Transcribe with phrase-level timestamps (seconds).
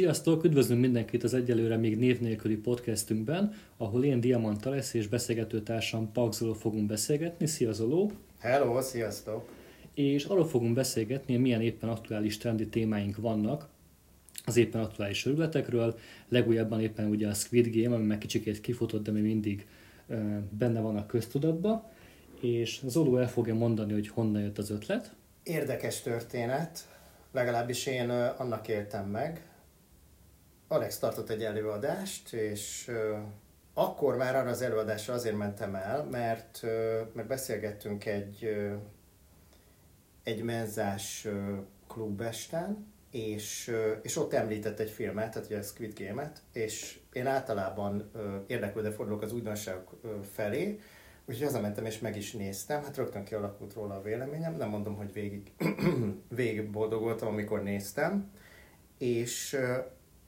[0.00, 0.44] Sziasztok!
[0.44, 6.52] Üdvözlünk mindenkit az egyelőre még név nélküli podcastünkben, ahol én Diamant lesz és beszélgetőtársam Pagzoló
[6.52, 7.46] fogunk beszélgetni.
[7.46, 8.12] Szia Zoló!
[8.38, 9.48] Hello, sziasztok!
[9.94, 13.68] És arról fogunk beszélgetni, milyen éppen aktuális trendi témáink vannak
[14.46, 15.98] az éppen aktuális örületekről.
[16.28, 19.66] Legújabban éppen ugye a Squid Game, ami meg kicsikét kifutott, de még mindig
[20.50, 21.82] benne van a köztudatban.
[22.40, 25.14] És Zoló el fogja mondani, hogy honnan jött az ötlet.
[25.42, 26.88] Érdekes történet,
[27.32, 29.44] legalábbis én annak éltem meg.
[30.72, 32.90] Alex tartott egy előadást, és
[33.74, 36.62] akkor már arra az előadásra azért mentem el, mert,
[37.12, 38.56] mert beszélgettünk egy,
[40.22, 41.28] egy menzás
[41.86, 48.10] klubesten, és, és ott említett egy filmet, tehát ugye a Squid Game-et, és én általában
[48.46, 50.00] érdeklődve fordulok az újdonságok
[50.32, 50.80] felé,
[51.24, 55.12] Úgyhogy hazamentem és meg is néztem, hát rögtön kialakult róla a véleményem, nem mondom, hogy
[55.12, 55.52] végig,
[56.28, 58.30] végig boldog voltam, amikor néztem,
[58.98, 59.56] és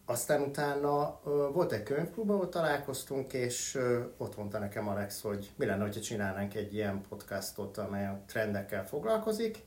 [0.05, 1.21] aztán utána
[1.53, 3.79] volt egy könyvklub, ahol találkoztunk, és
[4.17, 8.87] ott mondta nekem Alex, hogy mi lenne, hogyha csinálnánk egy ilyen podcastot, amely a trendekkel
[8.87, 9.59] foglalkozik.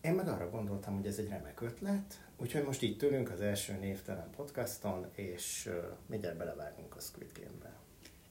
[0.00, 3.72] Én meg arra gondoltam, hogy ez egy remek ötlet, úgyhogy most itt tőlünk az első
[3.80, 5.70] névtelen podcaston, és
[6.06, 7.72] mindjárt belevágunk a Squid Game-be.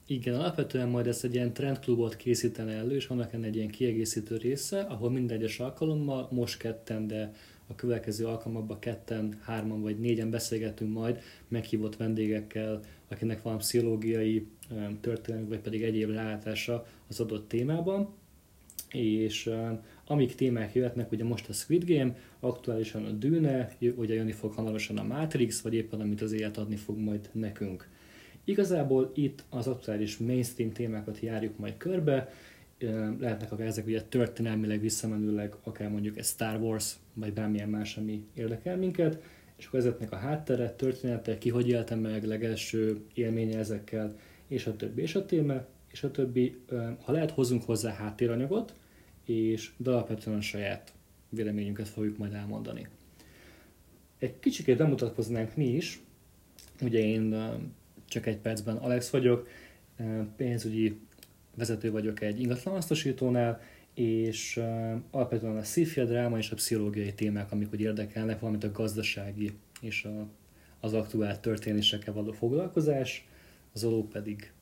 [0.06, 4.80] Igen, alapvetően majd ezt egy ilyen trendklubot készítene elő, és ennek egy ilyen kiegészítő része,
[4.80, 7.32] ahol minden egyes alkalommal, most ketten, de
[7.72, 14.46] a következő alkalmakban ketten, hárman vagy négyen beszélgetünk majd meghívott vendégekkel, akinek van pszichológiai,
[15.00, 18.14] történelmi vagy pedig egyéb rálátása az adott témában.
[18.92, 19.50] És
[20.06, 24.98] amik témák jöhetnek, ugye most a Squid Game, aktuálisan a Dűne, ugye jönni fog hamarosan
[24.98, 27.88] a Matrix, vagy éppen amit az élet adni fog majd nekünk.
[28.44, 32.32] Igazából itt az aktuális mainstream témákat járjuk majd körbe,
[33.18, 38.26] lehetnek akár ezek ugye történelmileg visszamenőleg, akár mondjuk egy Star Wars, vagy bármilyen más, ami
[38.34, 39.22] érdekel minket,
[39.56, 44.16] és akkor ezeknek a háttere, története, ki hogy élte meg, legelső élménye ezekkel,
[44.46, 46.60] és a többi, és a téma, és a többi.
[47.02, 48.74] Ha lehet, hozunk hozzá háttéranyagot,
[49.24, 50.92] és de alapvetően a saját
[51.28, 52.88] véleményünket fogjuk majd elmondani.
[54.18, 56.00] Egy kicsikét bemutatkoznánk mi is,
[56.80, 57.36] ugye én
[58.08, 59.48] csak egy percben Alex vagyok,
[60.36, 61.00] pénzügyi
[61.56, 63.60] vezető vagyok egy ingatlanhasznosítónál,
[63.94, 64.62] és
[65.10, 70.04] alapvetően a szifia, dráma és a pszichológiai témák, amik úgy érdekelnek, valamint a gazdasági és
[70.04, 70.26] a,
[70.80, 73.28] az aktuál történésekkel való foglalkozás,
[73.74, 74.52] az oló pedig.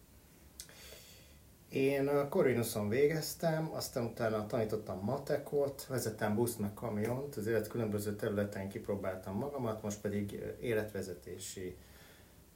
[1.70, 8.16] Én a Corinuson végeztem, aztán utána tanítottam matekot, vezettem buszt meg kamiont, az élet különböző
[8.16, 11.76] területein kipróbáltam magamat, most pedig életvezetési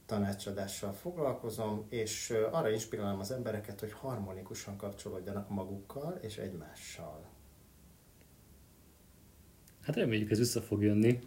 [0.05, 7.33] tanácsadással foglalkozom, és arra inspirálom az embereket, hogy harmonikusan kapcsolódjanak magukkal és egymással.
[9.81, 11.19] Hát reméljük ez vissza fog jönni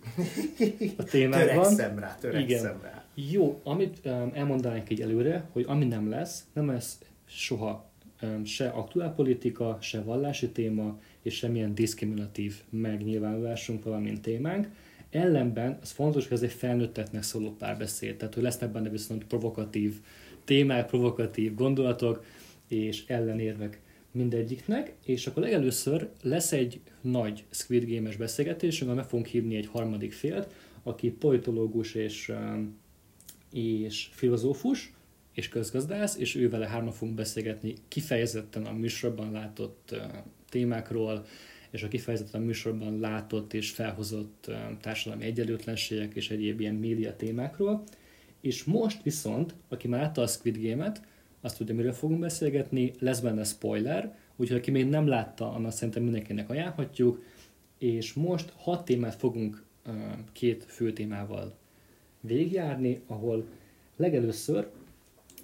[0.97, 1.47] a témában.
[1.47, 2.81] törekszem rá, törekszem Igen.
[2.83, 3.05] rá.
[3.15, 7.91] Jó, amit um, elmondanánk így előre, hogy ami nem lesz, nem lesz soha
[8.23, 14.69] um, se aktuálpolitika, se vallási téma, és semmilyen diszkriminatív megnyilvánulásunk, valamint témánk,
[15.11, 20.01] Ellenben az fontos, hogy ez egy felnőttetnek szóló párbeszéd, tehát hogy lesznek benne viszont provokatív
[20.45, 22.25] témák, provokatív gondolatok
[22.69, 23.81] és ellenérvek
[24.13, 30.13] mindegyiknek, és akkor legelőször lesz egy nagy Squid Game-es beszélgetésünk, meg fogunk hívni egy harmadik
[30.13, 32.79] félt, aki politológus és, um,
[33.53, 34.93] és filozófus,
[35.35, 39.99] és közgazdász, és ővele hárman fogunk beszélgetni kifejezetten a műsorban látott uh,
[40.49, 41.27] témákról,
[41.71, 47.83] és a kifejezetten műsorban látott és felhozott társadalmi egyenlőtlenségek és egyéb ilyen média témákról.
[48.41, 51.03] És most viszont, aki már látta a Squid Game-et,
[51.41, 56.03] azt tudja, miről fogunk beszélgetni, lesz benne spoiler, úgyhogy aki még nem látta, annak szerintem
[56.03, 57.23] mindenkinek ajánlhatjuk,
[57.79, 59.65] és most hat témát fogunk
[60.33, 61.57] két fő témával
[62.21, 63.47] végigjárni, ahol
[63.97, 64.69] legelőször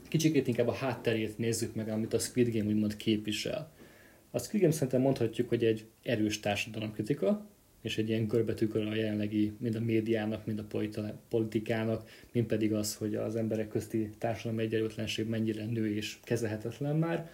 [0.09, 3.73] kicsikét inkább a hátterét nézzük meg, amit a Squid Game úgymond képvisel.
[4.34, 7.47] A Squid Game szerintem mondhatjuk, hogy egy erős társadalomkritika,
[7.83, 10.66] és egy ilyen görbetűkör a jelenlegi, mind a médiának, mind a
[11.28, 17.31] politikának, mind pedig az, hogy az emberek közti társadalmi egyenlőtlenség mennyire nő és kezelhetetlen már.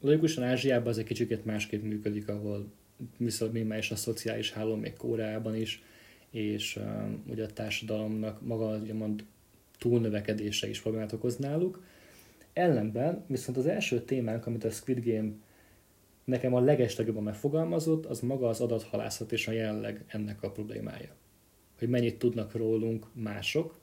[0.00, 2.72] Logikusan Ázsiában az egy kicsit másképp működik, ahol
[3.16, 5.82] viszont még már is a szociális háló még Koreában is,
[6.30, 9.24] és um, ugye a társadalomnak maga ugye mond,
[9.78, 11.84] túlnövekedése is problémát okoz náluk.
[12.52, 15.32] Ellenben viszont az első témánk, amit a Squid Game
[16.26, 21.14] nekem a legeslegjobban megfogalmazott, az maga az adathalászat és a jelenleg ennek a problémája.
[21.78, 23.78] Hogy mennyit tudnak rólunk mások,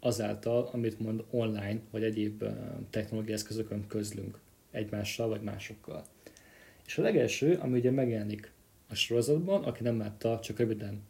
[0.00, 2.44] azáltal, amit mond online vagy egyéb
[2.90, 4.38] technológiai eszközökön közlünk
[4.70, 6.04] egymással vagy másokkal.
[6.86, 8.52] És a legelső, ami ugye megjelenik
[8.88, 11.02] a sorozatban, aki nem látta, csak röviden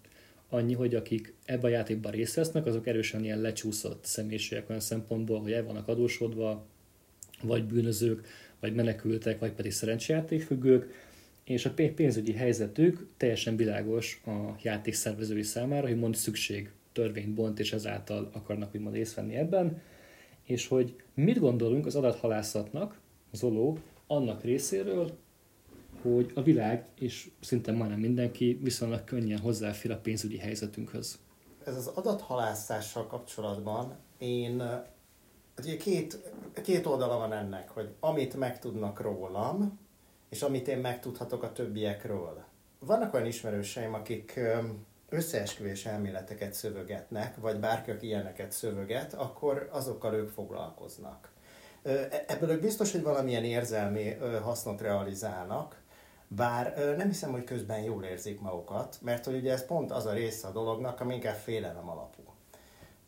[0.49, 5.40] annyi, hogy akik ebben a játékban részt vesznek, azok erősen ilyen lecsúszott személyiségek olyan szempontból,
[5.40, 6.67] hogy el vannak adósodva,
[7.43, 8.26] vagy bűnözők,
[8.66, 10.92] vagy menekültek, vagy pedig szerencsejátékfüggők,
[11.44, 17.58] és a pénzügyi helyzetük teljesen világos a játék szervezői számára, hogy mond szükség törvényt bont,
[17.58, 19.82] és ezáltal akarnak úgymond részt venni ebben,
[20.44, 23.00] és hogy mit gondolunk az adathalászatnak,
[23.32, 25.19] Zoló, annak részéről,
[26.02, 31.19] hogy a világ, és szinte majdnem mindenki viszonylag könnyen hozzáfér a pénzügyi helyzetünkhöz.
[31.64, 34.62] Ez az adathalászással kapcsolatban én
[35.58, 36.32] ugye két,
[36.62, 39.79] két oldala van ennek, hogy amit megtudnak rólam,
[40.29, 42.44] és amit én megtudhatok a többiekről.
[42.79, 44.41] Vannak olyan ismerőseim, akik
[45.08, 51.32] összeesküvés elméleteket szövögetnek, vagy bárki, aki ilyeneket szövöget, akkor azokkal ők foglalkoznak.
[51.82, 55.82] E-, ebből ők biztos, hogy valamilyen érzelmi hasznot realizálnak,
[56.29, 60.12] bár nem hiszem, hogy közben jól érzik magukat, mert hogy ugye ez pont az a
[60.12, 62.35] része a dolognak, ami inkább félelem alapú.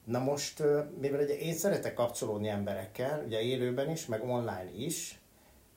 [0.09, 0.63] Na most,
[1.01, 5.21] mivel ugye én szeretek kapcsolódni emberekkel, ugye élőben is, meg online is,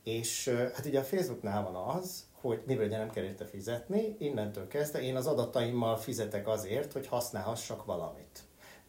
[0.03, 4.67] és hát ugye a Facebooknál van az, hogy mivel ugye nem kell érte fizetni, innentől
[4.67, 8.39] kezdve én az adataimmal fizetek azért, hogy használhassak valamit.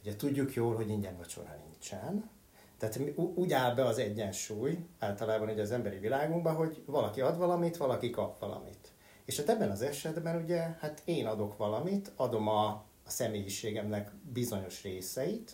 [0.02, 2.30] Ugye tudjuk jól, hogy ingyen vacsora nincsen,
[2.78, 3.00] tehát
[3.34, 8.10] úgy áll be az egyensúly általában ugye az emberi világunkban, hogy valaki ad valamit, valaki
[8.10, 8.92] kap valamit.
[9.24, 15.52] És hát ebben az esetben ugye, hát én adok valamit, adom a, személyiségemnek bizonyos részeit,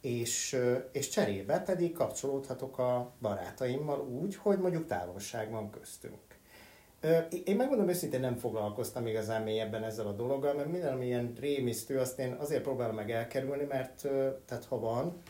[0.00, 0.56] és,
[0.92, 6.18] és cserébe pedig kapcsolódhatok a barátaimmal úgy, hogy mondjuk távolság van köztünk.
[7.44, 11.98] Én megmondom őszintén nem foglalkoztam igazán mélyebben ezzel a dologgal, mert minden, ami ilyen rémisztő,
[11.98, 14.08] azt én azért próbálom meg elkerülni, mert
[14.46, 15.22] tehát ha van,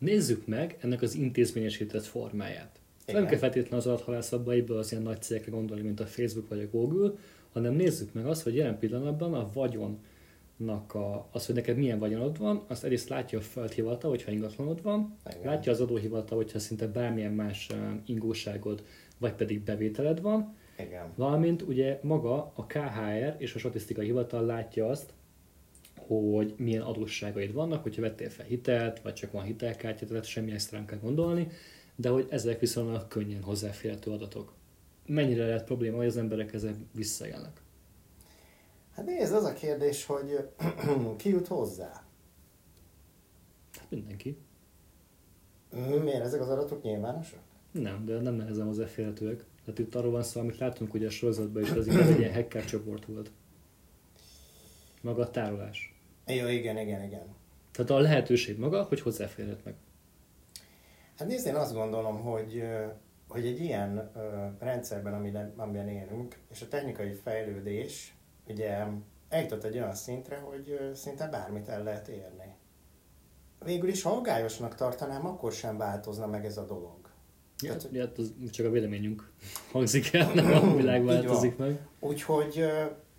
[0.00, 2.80] Nézzük meg ennek az intézményesített formáját.
[3.06, 3.20] Igen.
[3.20, 6.60] Nem kell feltétlenül az adathalászatba ebből az ilyen nagy cégekre gondolni, mint a Facebook vagy
[6.60, 7.12] a Google,
[7.52, 9.50] hanem nézzük meg azt, hogy jelen pillanatban a
[10.60, 14.82] vagyonnak a, az, hogy neked milyen vagyonod van, azt egyrészt látja a földhivatal, hogyha ingatlanod
[14.82, 15.44] van, Igen.
[15.44, 17.70] látja az adóhivatal, hogyha szinte bármilyen más
[18.04, 18.84] ingóságod,
[19.18, 21.12] vagy pedig bevételed van, Igen.
[21.16, 25.12] valamint ugye maga a KHR és a statisztikai hivatal látja azt,
[25.96, 30.76] hogy milyen adósságaid vannak, hogyha vettél fel hitelt, vagy csak van hitelkártya, tehát semmi extra
[30.76, 31.48] nem kell gondolni,
[31.96, 34.52] de hogy ezek viszonylag könnyen hozzáférhető adatok.
[35.06, 37.59] Mennyire lehet probléma, hogy az emberek ezek visszajelnek?
[39.00, 40.48] Hát nézd, az a kérdés, hogy
[41.16, 42.04] ki jut hozzá?
[43.78, 44.38] Hát mindenki.
[46.02, 47.38] Miért ezek az adatok nyilvánosak?
[47.72, 49.44] Nem, de nem nehezen hozzáférhetőek.
[49.64, 52.34] Tehát itt arról van szó, amit látunk ugye a sorozatban is, az inkább egy ilyen
[52.34, 53.30] hacker csoport volt.
[55.02, 55.94] Maga a tárolás.
[56.26, 57.34] Jó, igen, igen, igen.
[57.72, 59.74] Tehát a lehetőség maga, hogy hozzáférhet meg.
[61.16, 62.62] Hát nézd, én azt gondolom, hogy,
[63.28, 64.10] hogy egy ilyen
[64.58, 68.14] rendszerben, amiben, amiben élünk, és a technikai fejlődés
[68.50, 68.84] ugye
[69.28, 72.54] eljutott egy olyan szintre, hogy szinte bármit el lehet érni.
[73.64, 76.98] Végül is, ha aggályosnak tartanám, akkor sem változna meg ez a dolog.
[77.62, 79.32] Ja, Tehát, ja, az csak a véleményünk
[79.72, 81.88] hangzik el, nem a világ változik meg.
[82.00, 82.64] Úgyhogy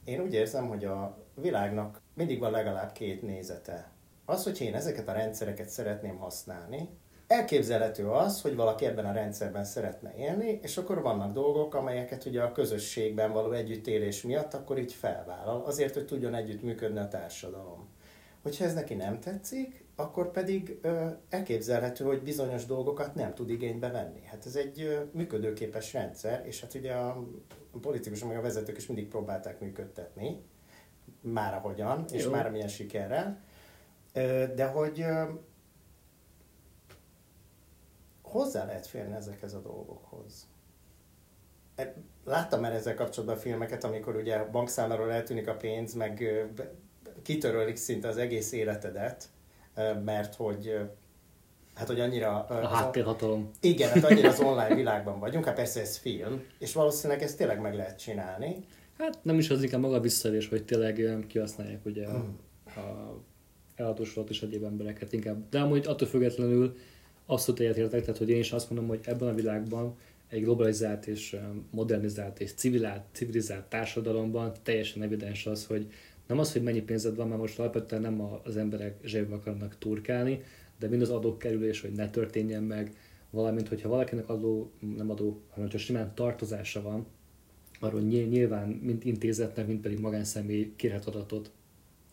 [0.04, 3.92] én úgy érzem, hogy a világnak mindig van legalább két nézete.
[4.26, 6.90] Az, hogy én ezeket a rendszereket szeretném használni,
[7.32, 12.42] elképzelhető az, hogy valaki ebben a rendszerben szeretne élni, és akkor vannak dolgok, amelyeket ugye
[12.42, 17.90] a közösségben való együttélés miatt akkor így felvállal, azért, hogy tudjon együtt működni a társadalom.
[18.42, 23.90] Hogyha ez neki nem tetszik, akkor pedig ö, elképzelhető, hogy bizonyos dolgokat nem tud igénybe
[23.90, 24.22] venni.
[24.26, 27.24] Hát ez egy ö, működőképes rendszer, és hát ugye a
[27.82, 30.42] politikusok, meg a vezetők is mindig próbálták működtetni,
[31.22, 32.32] már ahogyan, és Jó.
[32.32, 33.40] már milyen sikerrel,
[34.56, 35.06] de hogy
[38.32, 40.48] hozzá lehet férni ezekhez a dolgokhoz.
[41.76, 41.94] E,
[42.26, 46.44] láttam már ezzel kapcsolatban filmeket, amikor ugye a bankszámláról eltűnik a pénz, meg
[47.22, 49.30] kitörölik szinte az egész életedet,
[50.04, 50.80] mert hogy
[51.74, 52.46] hát hogy annyira...
[52.46, 53.52] A háttérhatalom.
[53.62, 57.62] Igen, hát annyira az online világban vagyunk, hát persze ez film, és valószínűleg ezt tényleg
[57.62, 58.66] meg lehet csinálni.
[58.98, 62.26] Hát nem is az inkább maga visszaélés, hogy tényleg kihasználják ugye a,
[62.66, 63.18] a
[63.76, 65.50] eladósodott és egyéb embereket inkább.
[65.50, 66.76] De amúgy attól függetlenül
[67.26, 69.96] abszolút egyetértek, tehát hogy én is azt mondom, hogy ebben a világban
[70.30, 71.38] egy globalizált és
[71.72, 75.88] modernizált és civilizált, civilizált társadalomban teljesen evidens az, hogy
[76.28, 80.44] nem az, hogy mennyi pénzed van, mert most alapvetően nem az emberek zsebbe akarnak turkálni,
[80.80, 82.96] de mind az adókerülés, hogy ne történjen meg,
[83.30, 87.06] valamint, hogyha valakinek adó, nem adó, hanem csak simán tartozása van,
[87.80, 91.52] arról nyilván mint intézetnek, mint pedig magánszemély kérhet adatot,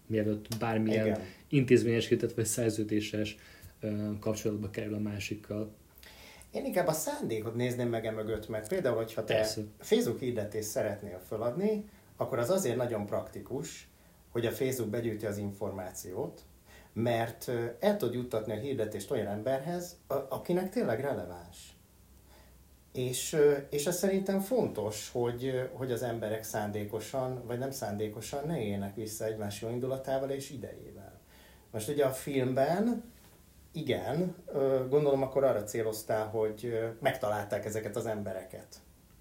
[0.06, 1.20] mielőtt bármilyen Igen.
[1.48, 3.36] intézményesített vagy szerződéses
[4.20, 5.74] kapcsolatba kerül a másikkal.
[6.50, 9.60] Én inkább a szándékot nézném meg e mögött, mert például, hogyha te Persze.
[9.78, 11.84] Facebook hirdetést szeretnél feladni,
[12.16, 13.88] akkor az azért nagyon praktikus,
[14.30, 16.40] hogy a Facebook begyűjti az információt,
[16.92, 19.96] mert el tud juttatni a hirdetést olyan emberhez,
[20.28, 21.76] akinek tényleg releváns.
[22.92, 23.36] És,
[23.70, 29.24] és ez szerintem fontos, hogy, hogy az emberek szándékosan, vagy nem szándékosan ne éljenek vissza
[29.24, 31.20] egymás jó indulatával és idejével.
[31.70, 33.04] Most ugye a filmben,
[33.72, 34.34] igen,
[34.88, 38.66] gondolom akkor arra céloztál, hogy megtalálták ezeket az embereket.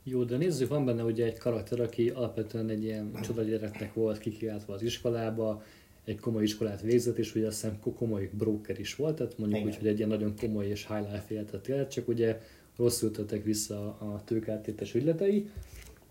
[0.03, 4.73] Jó, de nézzük, van benne ugye egy karakter, aki alapvetően egy ilyen csodagyereknek volt kikiáltva
[4.73, 5.63] az iskolába,
[6.05, 9.71] egy komoly iskolát végzett, és ugye azt hiszem komoly broker is volt, tehát mondjuk Igen.
[9.71, 12.41] úgy, hogy egy ilyen nagyon komoly és high life életet élt, csak ugye
[12.77, 15.49] rosszul tettek vissza a tőkártétes ügyletei,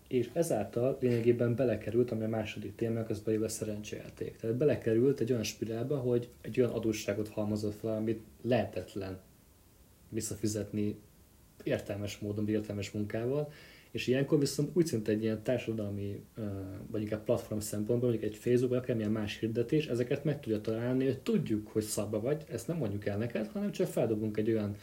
[0.07, 4.35] és ezáltal lényegében belekerült, ami a második témák, az pedig a szerencsejáték.
[4.35, 9.19] Tehát belekerült egy olyan spirálba, hogy egy olyan adósságot halmozott fel, amit lehetetlen
[10.09, 10.99] visszafizetni
[11.63, 13.51] értelmes módon, értelmes munkával,
[13.97, 16.21] és ilyenkor viszont úgy szinte egy ilyen társadalmi,
[16.91, 21.05] vagy inkább platform szempontból, mondjuk egy Facebook, vagy akármilyen más hirdetés, ezeket meg tudja találni,
[21.05, 24.75] hogy tudjuk, hogy szabba vagy, ezt nem mondjuk el neked, hanem csak feldobunk egy olyan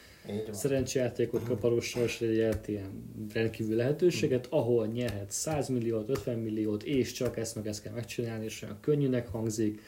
[0.50, 2.90] szerencsejátékot, kaparossors, egy ilyen
[3.32, 8.44] rendkívül lehetőséget, ahol nyerhet 100 milliót, 50 milliót, és csak ezt meg ezt kell megcsinálni,
[8.44, 9.80] és olyan könnyűnek hangzik,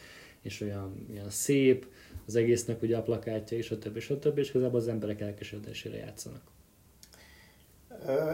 [0.42, 1.86] és olyan, olyan szép,
[2.26, 5.20] az egésznek ugye a plakátja, és a többi, és a többi, és igazából az emberek
[5.20, 6.54] elkeseredésére játszanak.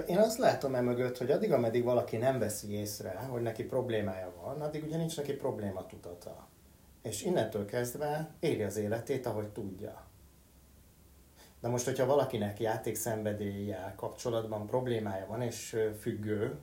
[0.07, 4.61] Én azt látom emögött, hogy addig, ameddig valaki nem veszi észre, hogy neki problémája van,
[4.61, 6.49] addig ugye nincs neki probléma tudata.
[7.03, 10.07] És innentől kezdve éri az életét, ahogy tudja.
[11.61, 16.59] De most, hogyha valakinek játékszenvedéllyel kapcsolatban problémája van, és függő,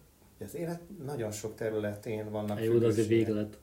[0.46, 3.58] az élet nagyon sok területén vannak Jó, de azért véglet.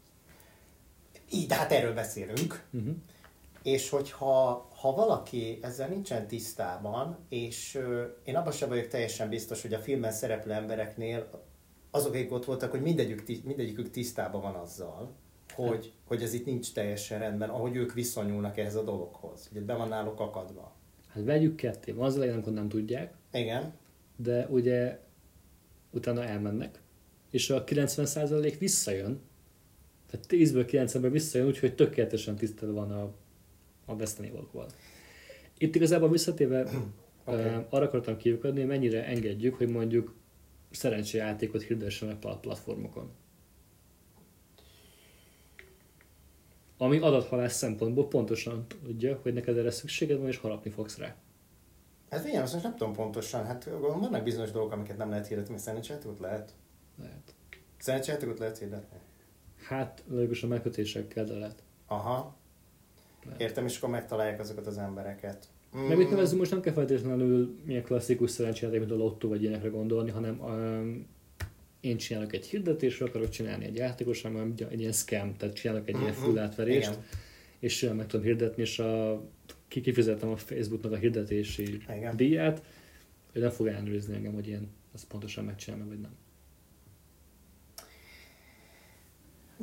[1.30, 2.64] Így, hát erről beszélünk.
[2.70, 2.94] Uh-huh.
[3.66, 9.62] És hogyha ha valaki ezzel nincsen tisztában, és euh, én abban sem vagyok teljesen biztos,
[9.62, 11.30] hogy a filmben szereplő embereknél
[11.90, 15.14] azok, akik ott voltak, hogy mindegyik, mindegyikük tisztában van azzal,
[15.54, 19.48] hogy, hogy ez itt nincs teljesen rendben, ahogy ők viszonyulnak ehhez a dologhoz.
[19.50, 20.76] Ugye be van náluk akadva.
[21.08, 21.92] Hát vegyük ketté.
[21.92, 23.14] Van az elején, amikor nem tudják.
[23.32, 23.74] Igen.
[24.16, 25.00] De ugye
[25.90, 26.80] utána elmennek,
[27.30, 29.20] és a 90% visszajön,
[30.10, 33.14] tehát 10-ből 90-ből visszajön, úgyhogy tökéletesen tisztel van a
[33.86, 34.68] a veszteni valóval.
[35.58, 36.68] Itt igazából visszatérve
[37.24, 37.66] okay.
[37.68, 40.14] arra akartam kiukadni, mennyire engedjük, hogy mondjuk
[40.70, 43.10] szerencséjátékot hirdessenek a platformokon.
[46.78, 51.16] Ami adathalás szempontból pontosan tudja, hogy neked erre szükséged van, és harapni fogsz rá.
[52.10, 53.44] Hát igen, most nem tudom pontosan.
[53.44, 56.52] Hát vannak bizonyos dolgok, amiket nem lehet hirdetni, mert szerencséjátékot lehet.
[56.98, 57.34] Lehet.
[57.78, 58.98] Szerencséjátékot lehet hirdetni?
[59.62, 60.04] Hát,
[60.42, 61.62] a megkötésekkel, de lehet.
[61.86, 62.36] Aha.
[63.38, 65.48] Értem, és akkor megtalálják azokat az embereket.
[65.76, 65.80] Mm.
[65.80, 69.68] Meg itt nevezzük, most nem kell feltétlenül milyen klasszikus szerencséjáték, mint a lottó vagy ilyenekre
[69.68, 71.06] gondolni, hanem um,
[71.80, 75.94] én csinálok egy hirdetésre, akarok csinálni egy játékos, hanem egy ilyen scam, tehát csinálok egy
[75.94, 76.02] mm-hmm.
[76.02, 77.04] ilyen full átverést, Igen.
[77.58, 79.22] és meg tudom hirdetni, és a,
[79.68, 82.16] ki kifizetem a Facebooknak a hirdetési Igen.
[82.16, 82.62] díját,
[83.32, 86.14] ő nem fog ellenőrizni engem, hogy ilyen, azt pontosan megcsinálom, vagy nem.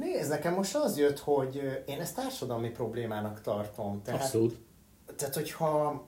[0.03, 4.01] Nézd, nekem most az jött, hogy én ezt társadalmi problémának tartom.
[4.01, 4.59] Tehát, Abszolút.
[5.15, 6.03] Tehát, hogyha,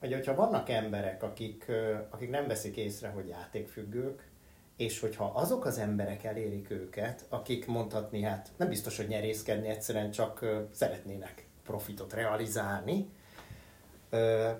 [0.00, 1.66] vagy hogyha vannak emberek, akik,
[2.10, 4.28] akik nem veszik észre, hogy játékfüggők,
[4.76, 10.10] és hogyha azok az emberek elérik őket, akik mondhatni, hát nem biztos, hogy nyerészkedni, egyszerűen
[10.10, 13.08] csak szeretnének profitot realizálni,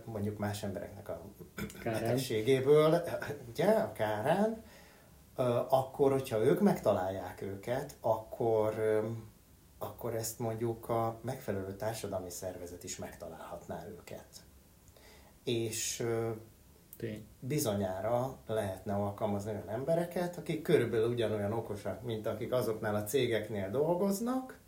[0.05, 1.23] mondjuk más embereknek a
[1.85, 3.03] betegségéből,
[3.49, 4.63] ugye, a kárán,
[5.69, 8.75] akkor, hogyha ők megtalálják őket, akkor,
[9.79, 14.27] akkor ezt mondjuk a megfelelő társadalmi szervezet is megtalálhatná őket.
[15.45, 16.07] És
[16.97, 17.27] Tény.
[17.41, 24.59] bizonyára lehetne alkalmazni olyan embereket, akik körülbelül ugyanolyan okosak, mint akik azoknál a cégeknél dolgoznak,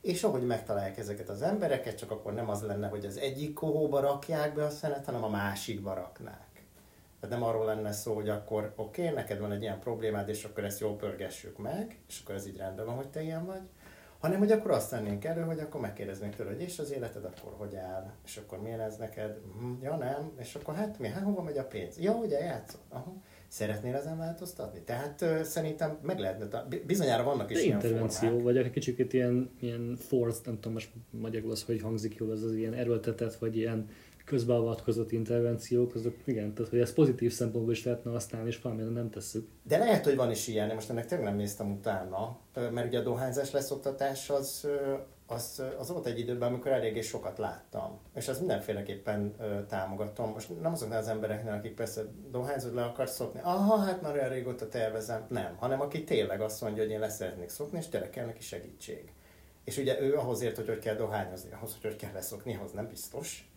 [0.00, 4.00] és ahogy megtalálják ezeket az embereket, csak akkor nem az lenne, hogy az egyik kohóba
[4.00, 6.51] rakják be a szenet, hanem a másikba raknák.
[7.22, 10.44] Tehát nem arról lenne szó, hogy akkor oké, okay, neked van egy ilyen problémád, és
[10.44, 13.68] akkor ezt jól pörgessük meg, és akkor ez így rendben van, hogy te ilyen vagy,
[14.18, 17.52] hanem hogy akkor azt tennénk elő, hogy akkor megkérdeznénk tőle, hogy és az életed akkor
[17.56, 21.22] hogy áll, és akkor milyen ez neked, hm, ja nem, és akkor hát mi, hát
[21.22, 21.98] hova megy a pénz?
[21.98, 22.80] Ja, ugye játszol?
[22.88, 23.14] Aha.
[23.48, 24.80] Szeretnél ezen változtatni?
[24.80, 28.44] Tehát uh, szerintem meg lehetne, bizonyára vannak is De ilyen intervenció, formák.
[28.44, 32.42] vagy egy kicsit ilyen, ilyen forced, nem tudom most magyarul az, hogy hangzik jól, az
[32.42, 33.88] az ilyen erőltetett, vagy ilyen
[34.24, 39.10] közbeavatkozott intervenciók, azok igen, tehát hogy ez pozitív szempontból is lehetne használni, és valamilyen nem
[39.10, 39.48] tesszük.
[39.62, 43.02] De lehet, hogy van is ilyen, most ennek tényleg nem néztem utána, mert ugye a
[43.02, 44.68] dohányzás leszoktatás az,
[45.26, 47.98] az, az volt egy időben, amikor eléggé sokat láttam.
[48.14, 49.34] És azt mindenféleképpen
[49.68, 50.30] támogatom.
[50.30, 54.28] Most nem azoknál az embereknél, akik persze dohányzót le akar szokni, aha, hát már olyan
[54.28, 55.24] régóta tervezem.
[55.28, 59.12] Nem, hanem aki tényleg azt mondja, hogy én leszeretnék szokni, és tényleg kell neki segítség.
[59.64, 62.72] És ugye ő ahhoz ért, hogy hogy kell dohányozni, ahhoz, hogy hogy kell leszokni, ahhoz
[62.72, 63.51] nem biztos.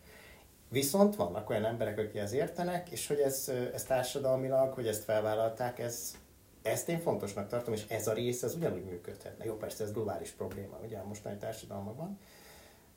[0.68, 5.78] Viszont vannak olyan emberek, akik ezt értenek, és hogy ez, ez társadalmilag, hogy ezt felvállalták,
[5.78, 6.16] ez,
[6.62, 9.44] ezt én fontosnak tartom, és ez a rész, ez ugyanúgy működhetne.
[9.44, 12.18] Jó, persze ez globális probléma, ugye a mostani társadalmakban,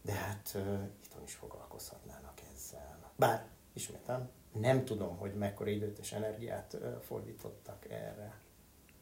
[0.01, 0.61] de hát uh,
[1.03, 3.11] itthon is foglalkozhatnának ezzel.
[3.15, 8.39] Bár, ismétem, nem tudom, hogy mekkora időt és energiát uh, fordítottak erre.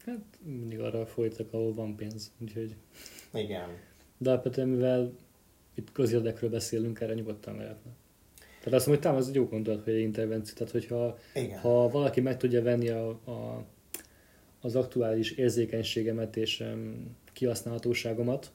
[0.05, 2.75] Hát mindig arra folytak, ahol van pénz, úgyhogy...
[3.33, 3.69] Igen.
[4.17, 5.13] De alapvetően, mivel
[5.73, 7.91] itt közérdekről beszélünk, erre nyugodtan lehetne.
[8.59, 10.53] Tehát azt mondom, hogy az egy jó gondolat, hogy intervenció.
[10.53, 11.59] Tehát, hogyha Igen.
[11.59, 13.63] ha valaki meg tudja venni a, a,
[14.61, 18.51] az aktuális érzékenységemet és um, kihasználhatóságomat,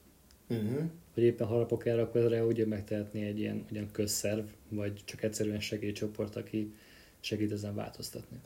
[0.48, 0.82] Uh-huh.
[1.14, 5.60] hogy éppen harapok erre, akkor erre ugye megtehetné egy ilyen ugyan közszerv, vagy csak egyszerűen
[5.60, 6.74] segélycsoport, aki
[7.20, 8.40] segít ezen változtatni.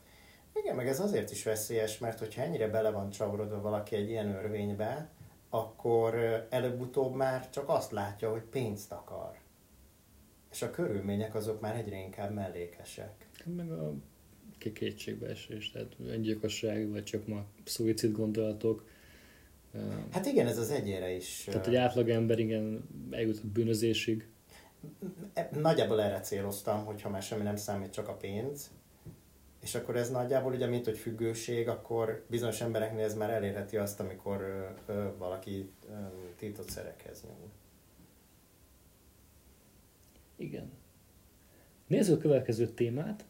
[0.52, 4.34] Igen, meg ez azért is veszélyes, mert hogyha ennyire bele van csavarodva valaki egy ilyen
[4.34, 5.08] örvénybe,
[5.50, 6.14] akkor
[6.50, 9.38] előbb-utóbb már csak azt látja, hogy pénzt akar.
[10.56, 13.28] És a körülmények azok már egyre inkább mellékesek.
[13.56, 13.94] Meg a
[14.58, 18.88] ké- kétségbeesés, tehát öngyilkosság, vagy csak ma szuicid gondolatok.
[20.10, 21.42] Hát igen, ez az egyére is.
[21.46, 24.28] Tehát egy átlagember igen eljut a bűnözésig.
[25.32, 28.70] E- Nagyjából erre céloztam, hogyha már semmi nem számít, csak a pénz.
[29.62, 34.00] És akkor ez nagyjából ugye, mint hogy függőség, akkor bizonyos embereknél ez már elérheti azt,
[34.00, 34.40] amikor
[34.86, 35.92] ö, ö, valaki ö,
[36.36, 37.50] tiltott szerekhez nyúl.
[40.36, 40.70] Igen.
[41.86, 43.24] Nézzük a következő témát,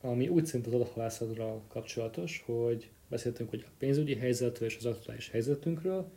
[0.00, 5.30] ami úgy szint az adathalászatra kapcsolatos, hogy beszéltünk hogy a pénzügyi helyzetről és az aktuális
[5.30, 6.10] helyzetünkről,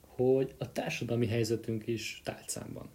[0.00, 2.90] hogy a társadalmi helyzetünk is tálcán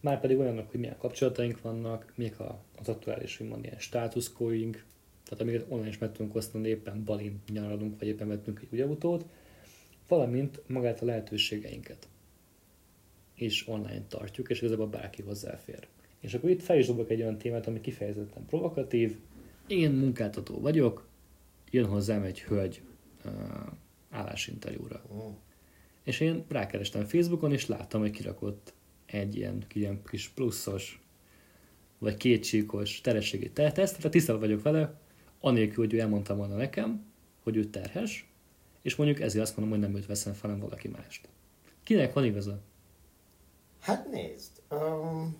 [0.00, 2.40] Már pedig olyanok, hogy milyen kapcsolataink vannak, mik
[2.78, 4.84] az aktuális, úgymond ilyen státuszkóink,
[5.24, 8.80] tehát amiket online is meg tudunk osztani, éppen Balin nyaralunk, vagy éppen vettünk egy új
[8.80, 9.24] autót,
[10.08, 12.08] valamint magát a lehetőségeinket
[13.34, 15.88] is online tartjuk, és igazából bárki hozzáfér.
[16.20, 19.16] És akkor itt fel is dobok egy olyan témát, ami kifejezetten provokatív.
[19.66, 21.08] Én munkáltató vagyok,
[21.70, 22.82] jön hozzám egy hölgy
[23.24, 23.32] uh,
[24.10, 25.02] állásinterjúra.
[25.14, 25.32] Mm.
[26.02, 28.72] És én rákerestem Facebookon, és láttam, hogy kirakott
[29.06, 31.02] egy ilyen, ilyen kis pluszos,
[31.98, 35.00] vagy kétsíkos terhességi teszt, tehát tisztában vagyok vele,
[35.40, 37.06] anélkül, hogy ő elmondta volna nekem,
[37.42, 38.28] hogy ő terhes,
[38.82, 41.28] és mondjuk ezért azt mondom, hogy nem őt veszem fel, hanem valaki mást.
[41.82, 42.60] Kinek van igaza?
[43.80, 45.36] Hát nézd, um,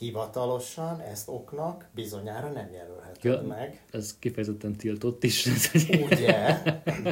[0.00, 3.42] hivatalosan ezt oknak bizonyára nem jelölheted Ja.
[3.42, 3.82] meg.
[3.92, 5.46] Ez kifejezetten tiltott is.
[6.10, 6.62] Ugye?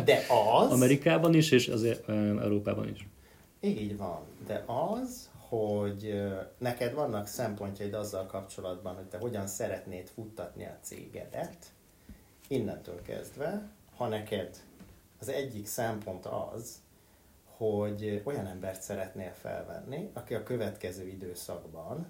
[0.05, 0.19] De
[0.55, 0.71] az...
[0.71, 3.09] Amerikában is, és azért Európában is.
[3.61, 4.21] Így van.
[4.47, 6.23] De az, hogy
[6.59, 11.67] neked vannak szempontjaid azzal kapcsolatban, hogy te hogyan szeretnéd futtatni a cégedet,
[12.49, 14.57] innentől kezdve, ha neked
[15.21, 16.83] az egyik szempont az,
[17.57, 22.07] hogy olyan embert szeretnél felvenni, aki a következő időszakban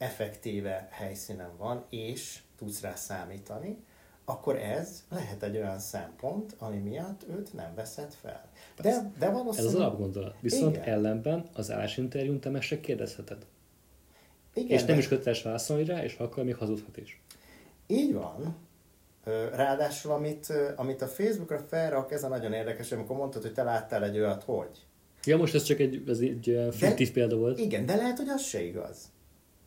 [0.00, 3.78] effektíve helyszínen van, és tudsz rá számítani,
[4.24, 8.48] akkor ez lehet egy olyan szempont, ami miatt őt nem veszed fel.
[8.76, 9.74] De, de Ez valószínűleg...
[9.74, 10.34] az alapgondolat.
[10.40, 10.88] Viszont Igen.
[10.88, 13.46] ellenben az állásinterjún te meg se kérdezheted.
[14.54, 17.22] Igen, és nem de- is köteles válaszolni rá, és ha akar, még hazudhat is.
[17.86, 18.56] Így van.
[19.52, 24.04] Ráadásul, amit, amit a Facebookra felrak, ez a nagyon érdekes, amikor mondtad, hogy te láttál
[24.04, 24.86] egy olyat, hogy.
[25.24, 27.58] Ja, most ez csak egy, ez egy fiktív példa volt.
[27.58, 29.10] Igen, de lehet, hogy az se igaz.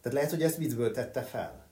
[0.04, 1.66] Tehát lehet, hogy ezt viccből tette fel.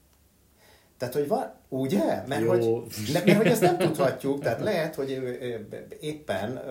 [0.97, 2.23] Tehát, hogy van, ugye?
[2.27, 2.49] Mert, Jó.
[2.49, 5.09] hogy, ne, mert hogy ezt nem tudhatjuk, tehát lehet, hogy
[5.99, 6.61] éppen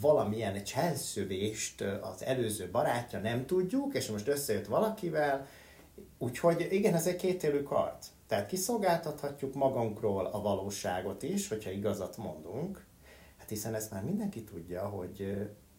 [0.00, 5.46] valamilyen cselszövést az előző barátja nem tudjuk, és most összejött valakivel,
[6.18, 7.96] úgyhogy igen, ez egy kétélű kard.
[8.26, 12.84] Tehát kiszolgáltathatjuk magunkról a valóságot is, hogyha igazat mondunk,
[13.38, 15.36] hát hiszen ezt már mindenki tudja, hogy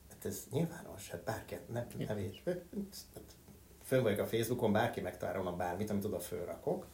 [0.09, 2.41] hát ez nyilvános, hát bárki nem, nevét,
[3.93, 6.87] fönn vagyok a Facebookon, bárki megtalálna bármit, amit oda fölrakok.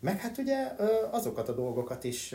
[0.00, 0.74] Meg hát ugye
[1.10, 2.34] azokat a dolgokat is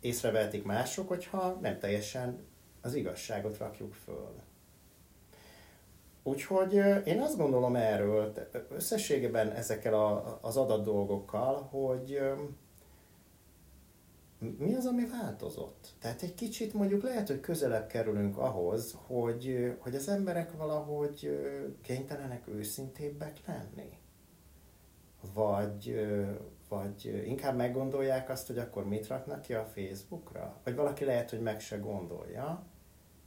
[0.00, 2.46] észrevehetik mások, hogyha nem teljesen
[2.82, 4.34] az igazságot rakjuk föl.
[6.22, 8.32] Úgyhogy én azt gondolom erről,
[8.70, 12.20] összességében ezekkel a, az adat dolgokkal, hogy
[14.38, 15.94] mi az, ami változott?
[16.00, 21.38] Tehát egy kicsit mondjuk lehet, hogy közelebb kerülünk ahhoz, hogy, hogy az emberek valahogy
[21.82, 23.98] kénytelenek őszintébbek lenni.
[25.34, 26.06] Vagy,
[26.68, 30.60] vagy inkább meggondolják azt, hogy akkor mit raknak ki a Facebookra?
[30.64, 32.66] Vagy valaki lehet, hogy meg se gondolja,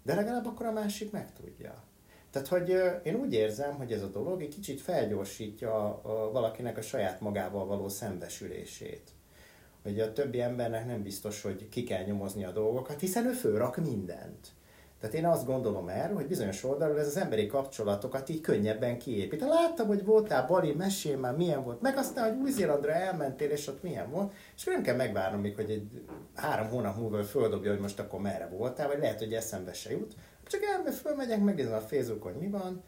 [0.03, 1.83] de legalább akkor a másik megtudja.
[2.29, 2.69] Tehát, hogy
[3.03, 7.87] én úgy érzem, hogy ez a dolog egy kicsit felgyorsítja valakinek a saját magával való
[7.87, 9.11] szembesülését.
[9.83, 13.77] Hogy a többi embernek nem biztos, hogy ki kell nyomozni a dolgokat, hiszen ő fölrak
[13.77, 14.47] mindent.
[15.01, 19.41] Tehát én azt gondolom erről, hogy bizonyos oldalról ez az emberi kapcsolatokat így könnyebben kiépít.
[19.41, 23.83] Láttam, hogy voltál Bali, mesél már milyen volt, meg aztán, hogy Új-Zélandra elmentél, és ott
[23.83, 26.03] milyen volt, és nem kell megvárnom még, hogy egy
[26.35, 30.15] három hónap múlva földobja, hogy most akkor merre voltál, vagy lehet, hogy eszembe se jut.
[30.47, 32.83] Csak elme fölmegyek, megnézem a Facebookon, hogy mi van.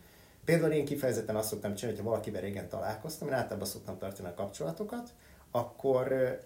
[0.45, 4.33] Például én kifejezetten azt szoktam csinálni, hogyha valakivel régen találkoztam, én általában szoktam tartani a
[4.33, 5.09] kapcsolatokat,
[5.51, 6.37] akkor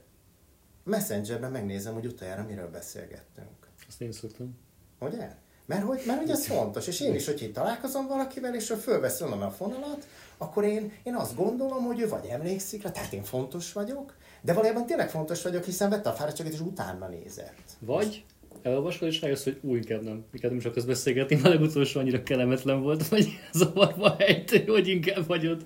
[0.88, 3.68] Messengerben megnézem, hogy utoljára miről beszélgettünk.
[3.88, 4.58] Azt én szoktam.
[5.00, 5.30] Ugye?
[5.66, 9.22] Mert hogy, mert hogy ez fontos, és én is, hogy itt találkozom valakivel, és fölvesz
[9.22, 13.24] onnan a fonalat, akkor én, én azt gondolom, hogy ő vagy emlékszik rá, tehát én
[13.24, 17.64] fontos vagyok, de valójában tényleg fontos vagyok, hiszen vette a fáradtságot, és utána nézett.
[17.80, 18.26] Vagy
[18.62, 22.24] elolvasod, és rájössz, hogy új, inkább nem, inkább nem is akarsz beszélgetni, mert legutolsó annyira
[22.24, 25.66] kellemetlen volt, vagy zavarba ejtő, hogy inkább vagyod.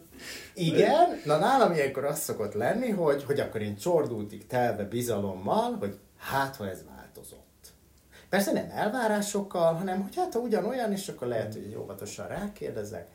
[0.54, 5.98] Igen, na nálam ilyenkor az szokott lenni, hogy, hogy akkor én csordultig telve bizalommal, hogy
[6.18, 7.40] hát, ha ez változott.
[8.30, 13.08] Persze nem elvárásokkal, hanem hogy hát ha ugyanolyan, és akkor lehet, hogy óvatosan rákérdezek.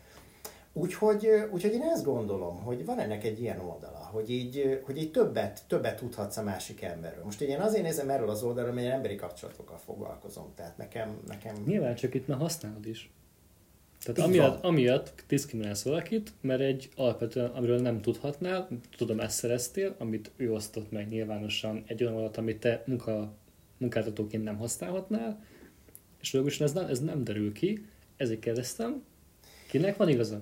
[0.79, 5.11] Úgyhogy, úgyhogy én ezt gondolom, hogy van ennek egy ilyen oldala, hogy így, hogy így
[5.11, 7.25] többet, többet tudhatsz a másik emberről.
[7.25, 10.53] Most én azért nézem erről az oldalról, mert én emberi kapcsolatokkal foglalkozom.
[10.55, 11.21] Tehát nekem...
[11.27, 11.57] nekem...
[11.67, 13.11] Nyilván csak itt már használod is.
[14.05, 20.31] Tehát amiatt, amiatt diszkriminálsz valakit, mert egy alapvetően, amiről nem tudhatnál, tudom, ezt szereztél, amit
[20.37, 23.33] ő osztott meg nyilvánosan, egy olyan adat, amit te munka,
[23.79, 25.45] munkáltatóként nem használhatnál,
[26.21, 27.87] és logosan ez nem, ez nem derül ki,
[28.17, 29.05] ezért kérdeztem,
[29.69, 30.41] kinek van igaza?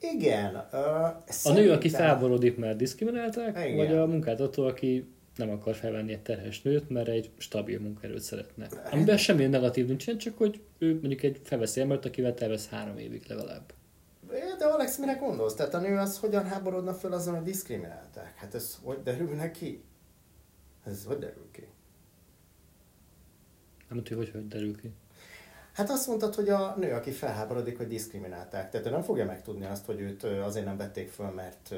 [0.00, 0.54] Igen.
[0.72, 1.04] Uh,
[1.44, 3.76] a nő, aki felborodik, mert diszkriminálták, Igen.
[3.76, 8.68] vagy a munkáltató, aki nem akar felvenni egy terhes nőt, mert egy stabil munkaerőt szeretne.
[8.90, 13.24] Amiben semmi negatív nincsen, csak hogy ő mondjuk egy felveszi embert, akivel tervez három évig
[13.28, 13.72] legalább.
[14.58, 15.54] De Alex, mire gondolsz?
[15.54, 18.36] Tehát a nő az hogyan háborodna föl azon, hogy diszkriminálták?
[18.36, 19.82] Hát ez hogy derül ki?
[20.84, 21.66] Ez hogy derül ki?
[23.88, 24.90] Nem tudja, hogy hogy derül ki.
[25.80, 28.70] Hát azt mondtad, hogy a nő, aki felháborodik, hogy diszkriminálták.
[28.70, 31.74] Tehát ő nem fogja megtudni azt, hogy őt azért nem vették föl, mert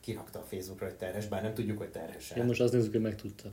[0.00, 2.32] kirakta a Facebookra, hogy terhes, bár nem tudjuk, hogy terhes.
[2.36, 3.52] Én most azt nézzük, hogy megtudta.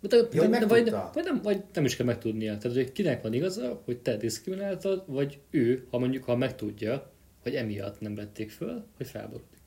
[0.00, 2.58] De, ja, de, vagy, vagy, nem, vagy nem is kell megtudnia.
[2.58, 7.10] Tehát, hogy kinek van igaza, hogy te diszkrimináltad, vagy ő, ha mondjuk, ha megtudja,
[7.42, 9.59] hogy emiatt nem vették föl, hogy felborodik.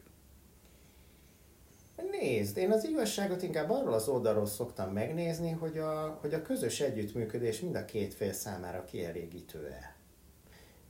[2.24, 6.80] Nézd, én az igazságot inkább arról az oldalról szoktam megnézni, hogy a, hogy a közös
[6.80, 9.96] együttműködés mind a két fél számára kielégítő-e.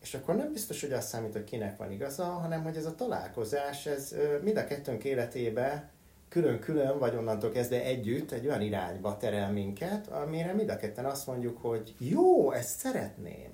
[0.01, 2.95] És akkor nem biztos, hogy azt számít, hogy kinek van igaza, hanem hogy ez a
[2.95, 5.89] találkozás, ez mind a kettőnk életébe
[6.29, 11.27] külön-külön, vagy onnantól kezdve együtt egy olyan irányba terel minket, amire mind a ketten azt
[11.27, 13.52] mondjuk, hogy jó, ezt szeretném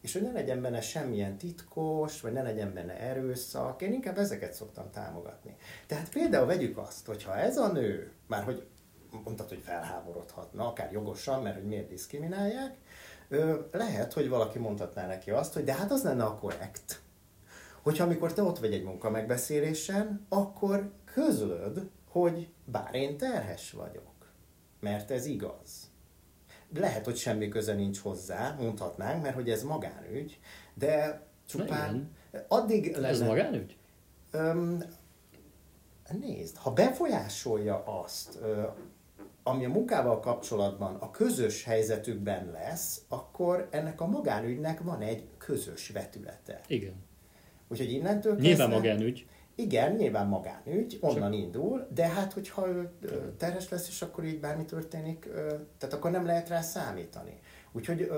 [0.00, 4.52] és hogy ne legyen benne semmilyen titkos, vagy ne legyen benne erőszak, én inkább ezeket
[4.52, 5.56] szoktam támogatni.
[5.86, 8.66] Tehát például vegyük azt, hogyha ez a nő, már hogy
[9.24, 12.76] mondtad, hogy felháborodhatna, akár jogosan, mert hogy miért diszkriminálják,
[13.72, 17.00] lehet, hogy valaki mondhatná neki azt, hogy de hát az lenne a korrekt,
[17.82, 24.32] hogyha amikor te ott vagy egy munka megbeszélésen, akkor közlöd, hogy bár én terhes vagyok,
[24.80, 25.90] mert ez igaz
[26.74, 30.38] lehet, hogy semmi köze nincs hozzá, mondhatnánk, mert hogy ez magánügy,
[30.74, 32.10] de csupán
[32.48, 33.08] addig lenne...
[33.08, 33.76] Ez magánügy?
[34.30, 34.82] Öm,
[36.20, 38.38] nézd, ha befolyásolja azt,
[39.42, 45.88] ami a munkával kapcsolatban a közös helyzetükben lesz, akkor ennek a magánügynek van egy közös
[45.88, 46.60] vetülete.
[46.66, 46.94] Igen.
[47.68, 48.48] Úgyhogy innentől kezdve...
[48.48, 49.26] Nyilván magánügy.
[49.60, 51.40] Igen, nyilván magánügy, onnan Csak...
[51.40, 52.90] indul, de hát hogyha ő
[53.36, 55.28] terhes lesz, és akkor így bármi történik,
[55.78, 57.40] tehát akkor nem lehet rá számítani.
[57.72, 58.10] Úgyhogy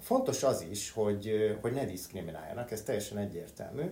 [0.00, 3.82] fontos az is, hogy, hogy ne diszkrimináljanak, ez teljesen egyértelmű.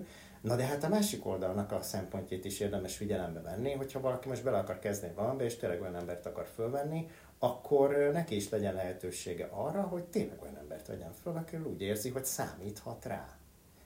[0.41, 4.45] Na de hát a másik oldalnak a szempontjét is érdemes figyelembe venni, hogyha valaki most
[4.45, 9.49] bele akar kezdeni valamibe, és tényleg olyan embert akar fölvenni, akkor neki is legyen lehetősége
[9.51, 13.29] arra, hogy tényleg olyan embert vegyen föl, aki úgy érzi, hogy számíthat rá.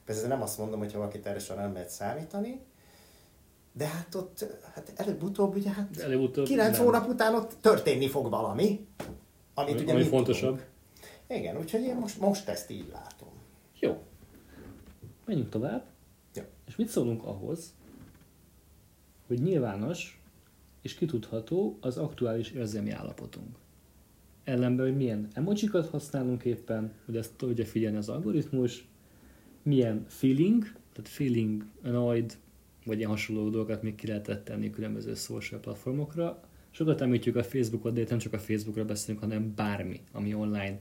[0.04, 2.60] Persze nem azt mondom, hogy ha valaki teresen nem lehet számítani,
[3.72, 6.84] de hát ott, hát előbb-utóbb, ugye hát előbb-utóbb 9 nem.
[6.84, 8.86] hónap után ott történni fog valami,
[9.54, 10.50] amit ami, ugye ami fontosabb.
[10.50, 10.70] Tudunk.
[11.26, 13.28] Igen, úgyhogy én most, most ezt így látom.
[13.78, 14.02] Jó.
[15.24, 15.84] Menjünk tovább.
[16.34, 16.42] Jó.
[16.66, 17.74] És mit szólunk ahhoz,
[19.26, 20.22] hogy nyilvános
[20.82, 23.56] és kitudható az aktuális érzelmi állapotunk.
[24.44, 28.88] Ellenben, hogy milyen emojikat használunk éppen, hogy ezt tudja figyelni az algoritmus,
[29.62, 32.38] milyen feeling, tehát feeling, annoyed,
[32.84, 36.40] vagy ilyen hasonló dolgokat még ki lehetett tenni különböző social platformokra.
[36.70, 40.78] Sokat említjük a Facebookot, de nem csak a Facebookra beszélünk, hanem bármi, ami online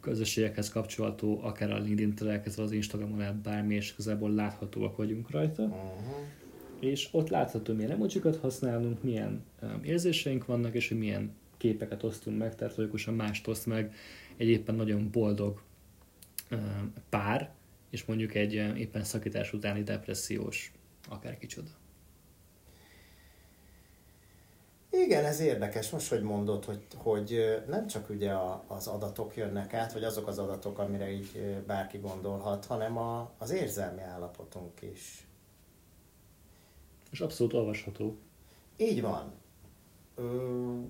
[0.00, 5.62] közösségekhez kapcsolható, akár a LinkedIn-től elkezdve az Instagramon át bármi, és igazából láthatóak vagyunk rajta.
[5.62, 6.16] Uh-huh.
[6.80, 12.38] És ott látható, milyen emojikat használunk, milyen um, érzéseink vannak, és hogy milyen képeket osztunk
[12.38, 13.94] meg, tehát logikusan mást oszt meg
[14.36, 15.62] egy éppen nagyon boldog
[16.50, 17.50] um, pár,
[17.90, 20.72] és mondjuk egy um, éppen szakítás utáni depressziós
[21.08, 21.70] akár kicsoda.
[24.94, 28.32] Igen, ez érdekes most, hogy mondod, hogy, hogy nem csak ugye
[28.66, 33.50] az adatok jönnek át, vagy azok az adatok, amire így bárki gondolhat, hanem a, az
[33.50, 35.26] érzelmi állapotunk is.
[37.10, 38.16] És abszolút olvasható.
[38.76, 39.32] Így van.
[40.14, 40.80] Ö,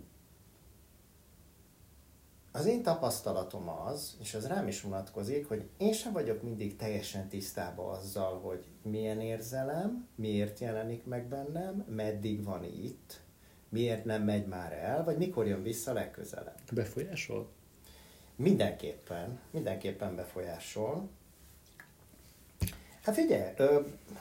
[2.53, 7.29] az én tapasztalatom az, és ez rám is vonatkozik, hogy én sem vagyok mindig teljesen
[7.29, 13.21] tisztában azzal, hogy milyen érzelem, miért jelenik meg bennem, meddig van itt,
[13.69, 16.59] miért nem megy már el, vagy mikor jön vissza legközelebb.
[16.73, 17.49] Befolyásol?
[18.37, 21.09] Mindenképpen, mindenképpen befolyásol.
[23.03, 23.53] Hát figyelj,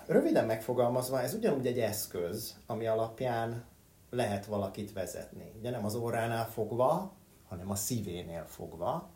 [0.05, 3.63] röviden megfogalmazva, ez ugyanúgy egy eszköz, ami alapján
[4.09, 5.51] lehet valakit vezetni.
[5.59, 7.13] Ugye nem az óránál fogva,
[7.47, 9.09] hanem a szívénél fogva.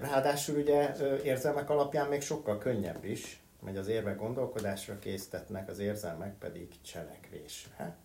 [0.00, 6.38] Ráadásul ugye érzelmek alapján még sokkal könnyebb is, hogy az érvek gondolkodásra késztetnek, az érzelmek
[6.38, 7.96] pedig cselekvésre.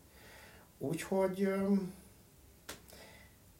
[0.77, 1.49] Úgyhogy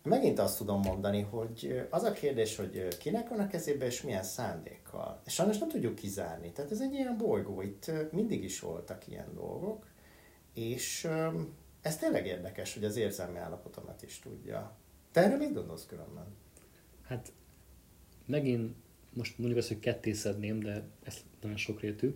[0.04, 4.24] megint azt tudom mondani, hogy az a kérdés, hogy kinek van a kezében és milyen
[4.24, 5.22] szándékkal.
[5.26, 6.52] És sajnos nem tudjuk kizárni.
[6.52, 9.86] Tehát ez egy ilyen bolygó, itt mindig is voltak ilyen dolgok,
[10.54, 11.10] és
[11.82, 14.76] ez tényleg érdekes, hogy az érzelmi állapotomat is tudja.
[15.12, 16.36] Te erre mit gondolsz különben?
[17.04, 17.32] Hát
[18.26, 18.76] megint
[19.14, 22.16] most mondjuk azt, hogy ketté szedném, de ez nagyon sokrétű.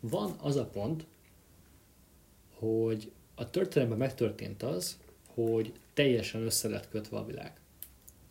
[0.00, 1.06] Van az a pont,
[2.54, 7.60] hogy a történelemben megtörtént az, hogy teljesen össze lett kötve a világ.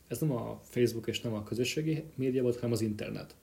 [0.07, 3.35] Ez nem a Facebook és nem a közösségi média volt, hanem az internet.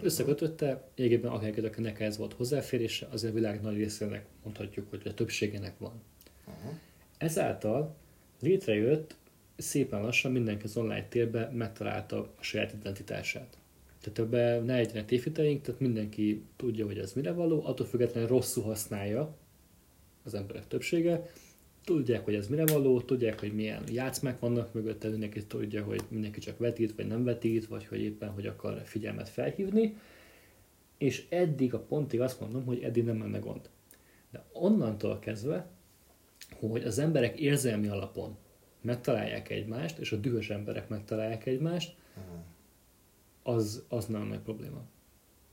[0.00, 5.78] Összekötötte, egyébként akárkinek ez volt hozzáférése, az a világ nagy részének mondhatjuk, hogy a többségének
[5.78, 6.02] van.
[6.46, 6.74] Uh-huh.
[7.18, 7.96] Ezáltal
[8.40, 9.16] létrejött
[9.56, 13.58] szépen lassan mindenki az online térben megtalálta a saját identitását.
[14.00, 18.62] Tehát ebben ne legyenek tévhiteink, tehát mindenki tudja, hogy ez mire való, attól függetlenül rosszul
[18.62, 19.36] használja,
[20.24, 21.30] az emberek többsége,
[21.84, 26.40] tudják, hogy ez mire való, tudják, hogy milyen játszmák vannak mögötte, mindenki tudja, hogy mindenki
[26.40, 29.96] csak vetít, vagy nem vetít, vagy hogy éppen, hogy akar figyelmet felhívni,
[30.98, 33.70] és eddig a pontig azt mondom, hogy eddig nem menne gond.
[34.30, 35.66] De onnantól kezdve,
[36.58, 38.36] hogy az emberek érzelmi alapon
[38.86, 41.96] megtalálják egymást, és a dühös emberek megtalálják egymást,
[43.42, 44.84] az, az nagyon nagy probléma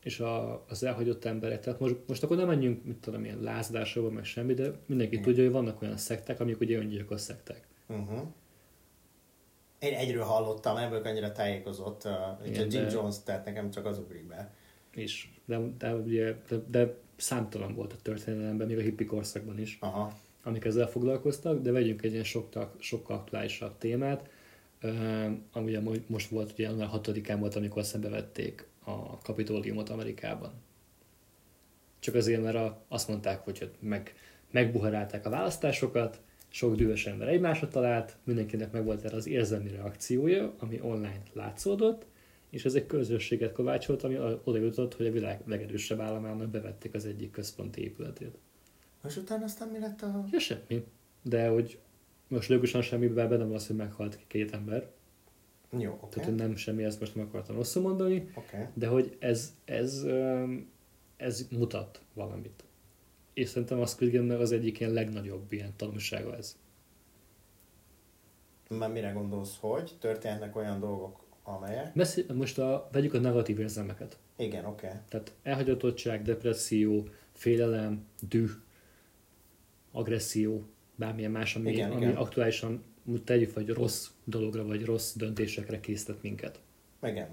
[0.03, 1.59] és a, az elhagyott emberek.
[1.59, 5.29] Tehát most, most akkor nem menjünk, mit tudom, ilyen lázadásról, meg semmi, de mindenki uh-huh.
[5.29, 7.67] tudja, hogy vannak olyan szektek, amik ugye öngyilkos szektek.
[7.87, 8.21] Uh-huh.
[9.79, 12.91] Én egyről hallottam, ebből annyira tájékozott, uh, Igen, Jim de...
[12.91, 14.53] Jones, tehát nekem csak az ugrik be.
[14.93, 19.77] Is, de, de, ugye, de, de számtalan volt a történelemben, még a hippi korszakban is,
[19.81, 20.13] Aha.
[20.43, 24.29] Amik ezzel foglalkoztak, de vegyünk egy ilyen sokkal, sokkal aktuálisabb témát,
[25.51, 30.51] ami ugye most volt, ugye január 6-án volt, amikor szembevették a kapitóliumot Amerikában.
[31.99, 34.15] Csak azért, mert a, azt mondták, hogy meg,
[34.51, 40.79] megbuharálták a választásokat, sok dühös ember egymásra talált, mindenkinek megvolt erre az érzelmi reakciója, ami
[40.81, 42.05] online látszódott,
[42.49, 47.05] és ez egy közösséget kovácsolt, ami oda jutott, hogy a világ legerősebb államának bevették az
[47.05, 48.37] egyik központi épületét.
[49.07, 50.25] És utána aztán mi lett a...
[50.31, 50.85] Ja, semmi.
[51.21, 51.79] De hogy
[52.27, 54.91] most logikusan semmiben benne van az, hogy meghalt két ember,
[55.77, 56.09] jó, okay.
[56.09, 58.65] Tehát, hogy nem semmi, ezt most nem akartam rosszul mondani, okay.
[58.73, 60.05] de hogy ez, ez,
[61.17, 62.63] ez mutat valamit.
[63.33, 66.57] És szerintem a Squid game az egyik ilyen legnagyobb ilyen tanulsága ez.
[68.69, 71.93] Már mire gondolsz, hogy történhetnek olyan dolgok, amelyek...
[71.93, 74.17] Beszél, most a, vegyük a negatív érzelmeket.
[74.35, 74.85] Igen, oké.
[74.85, 74.99] Okay.
[75.09, 78.51] Tehát elhagyatottság, depresszió, félelem, düh,
[79.93, 82.15] agresszió, bármilyen más, ami, igen, ami igen.
[82.15, 82.83] aktuálisan
[83.23, 86.59] tegyük, vagy rossz dologra, vagy rossz döntésekre késztet minket.
[87.03, 87.27] Igen.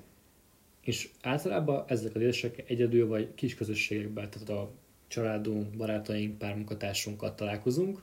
[0.80, 4.70] És általában ezek az érzések egyedül vagy kis közösségekben, tehát a
[5.06, 8.02] családunk, barátaink, pár munkatársunkat találkozunk,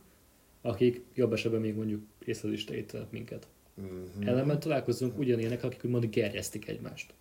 [0.61, 2.65] akik jobb esetben még mondjuk észre is
[3.09, 3.47] minket.
[3.81, 4.27] Mm-hmm.
[4.27, 7.13] Ellenben találkozunk ugyanilyenek, akik úgymond gerjesztik egymást.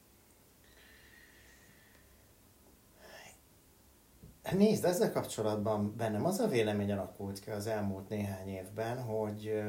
[4.52, 9.62] Nézd, ezzel kapcsolatban bennem az a vélemény alakult ki az elmúlt néhány évben, hogy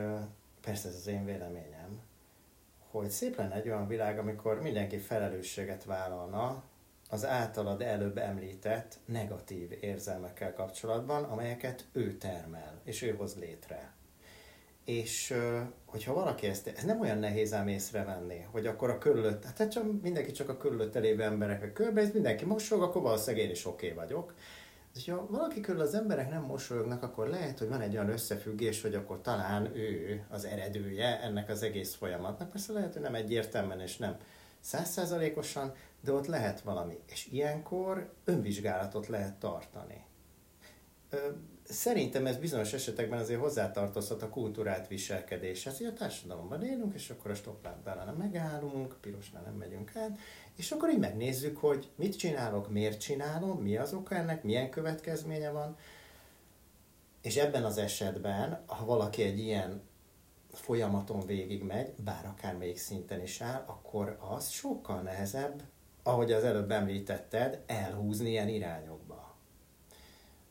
[0.61, 2.01] persze ez az én véleményem,
[2.89, 6.63] hogy szép lenne egy olyan világ, amikor mindenki felelősséget vállalna
[7.09, 13.91] az általad előbb említett negatív érzelmekkel kapcsolatban, amelyeket ő termel, és ő hoz létre.
[14.85, 15.33] És
[15.85, 20.01] hogyha valaki ezt, ez nem olyan nehéz ám észrevenni, hogy akkor a körülött, hát csak
[20.01, 24.05] mindenki csak a körülött lévő emberekre körbe, mindenki mosog, akkor valószínűleg én is oké okay
[24.05, 24.33] vagyok.
[24.97, 28.81] És ha valaki körül az emberek nem mosolyognak, akkor lehet, hogy van egy olyan összefüggés,
[28.81, 32.49] hogy akkor talán ő az eredője ennek az egész folyamatnak.
[32.49, 34.17] Persze lehet, hogy nem egyértelműen és nem
[34.59, 36.99] százszázalékosan, de ott lehet valami.
[37.05, 40.05] És ilyenkor önvizsgálatot lehet tartani.
[41.63, 47.31] Szerintem ez bizonyos esetekben azért hozzátartozhat a kultúrát viselkedéshez, hogy a társadalomban élünk, és akkor
[47.31, 50.19] a stoplámpánál nem megállunk, pirosnál nem megyünk át,
[50.57, 55.49] és akkor így megnézzük, hogy mit csinálok, miért csinálom, mi az oka ennek, milyen következménye
[55.49, 55.77] van.
[57.21, 59.81] És ebben az esetben, ha valaki egy ilyen
[60.51, 65.63] folyamaton végigmegy, bár akármelyik szinten is áll, akkor az sokkal nehezebb,
[66.03, 69.35] ahogy az előbb említetted, elhúzni ilyen irányokba.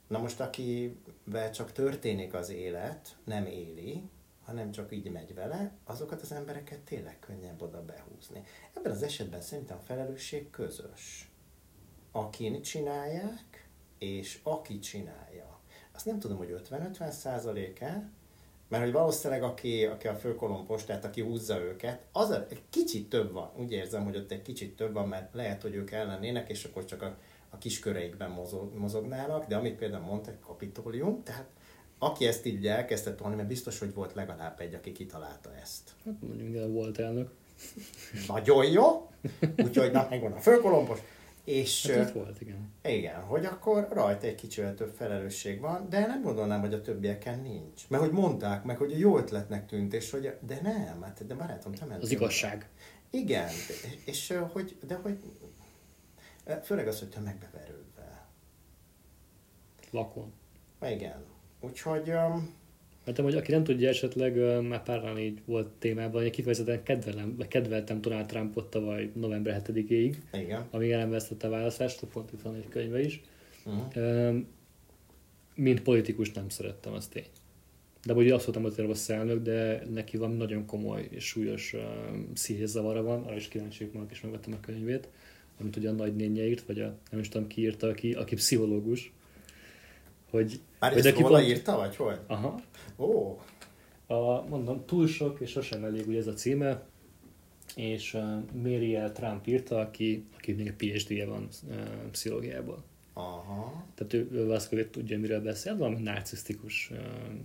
[0.06, 4.02] Na most, akivel csak történik az élet, nem éli,
[4.46, 8.42] hanem csak így megy vele, azokat az embereket tényleg könnyebb oda behúzni.
[8.74, 11.30] Ebben az esetben szerintem a felelősség közös.
[12.12, 15.60] Akin csinálják, és aki csinálja.
[15.92, 18.10] Azt nem tudom, hogy 50-50 százaléke,
[18.68, 23.32] mert hogy valószínűleg aki, aki a főkolompos, tehát aki húzza őket, az egy kicsit több
[23.32, 23.50] van.
[23.56, 26.84] Úgy érzem, hogy ott egy kicsit több van, mert lehet, hogy ők ellennének, és akkor
[26.84, 27.16] csak a,
[27.50, 31.46] a kis köreikben mozog, mozognának, de amit például mondtak, kapitólium, tehát
[31.98, 35.94] aki ezt így elkezdte tolni, mert biztos, hogy volt legalább egy, aki kitalálta ezt.
[36.04, 37.30] Hát mondjuk, de volt elnök.
[38.28, 39.10] Nagyon jó,
[39.56, 40.98] úgyhogy na, megvan a főkolompos.
[41.44, 42.72] És, hát volt, igen.
[42.82, 47.40] Igen, hogy akkor rajta egy kicsivel több felelősség van, de nem gondolnám, hogy a többieken
[47.40, 47.88] nincs.
[47.88, 51.72] Mert hogy mondták meg, hogy jó ötletnek tűnt, és hogy de nem, hát de barátom,
[51.72, 52.68] te Az igazság.
[53.10, 53.48] Igen,
[54.04, 55.18] és hogy, de hogy
[56.62, 58.26] főleg az, hogy tömegbeverődve.
[59.90, 60.32] Lakon.
[60.82, 61.24] Igen,
[61.60, 62.08] Úgyhogy...
[62.08, 62.54] Um...
[63.04, 68.00] Mert hogy aki nem tudja, esetleg már párran így volt témában, hogy kifejezetten kedvelem, kedveltem
[68.00, 70.66] Donald Trumpot tavaly november 7-ig, Igen.
[70.70, 73.20] amíg elvesztette a választást, pont itt van egy könyve is.
[73.64, 74.36] Uh-huh.
[75.54, 77.26] Mint politikus nem szerettem, azt tény.
[78.04, 81.80] De ugye azt voltam, hogy rossz elnök, de neki van nagyon komoly és súlyos uh,
[82.34, 85.08] szívhézzavara van, arra is kíváncsi vagyok, is megvettem a könyvét,
[85.60, 89.12] amit ugye a nagynénye írt, vagy a, nem is tudom ki írta, aki, aki pszichológus,
[90.30, 90.60] hogy...
[90.78, 91.46] Már hogy ezt pont...
[91.46, 92.18] írta, vagy hogy?
[92.26, 92.60] Aha.
[92.96, 93.38] Ó.
[94.06, 96.86] A, mondom, túl sok és sosem elég ugye ez a címe,
[97.74, 98.22] és uh,
[98.62, 101.76] Mariel Trump írta, aki, aki még egy PhD-je van uh,
[102.10, 102.84] pszichológiából.
[103.12, 103.84] Aha.
[103.94, 106.98] Tehát ő, ő valószínűleg tudja, miről beszél, valami narcisztikus uh,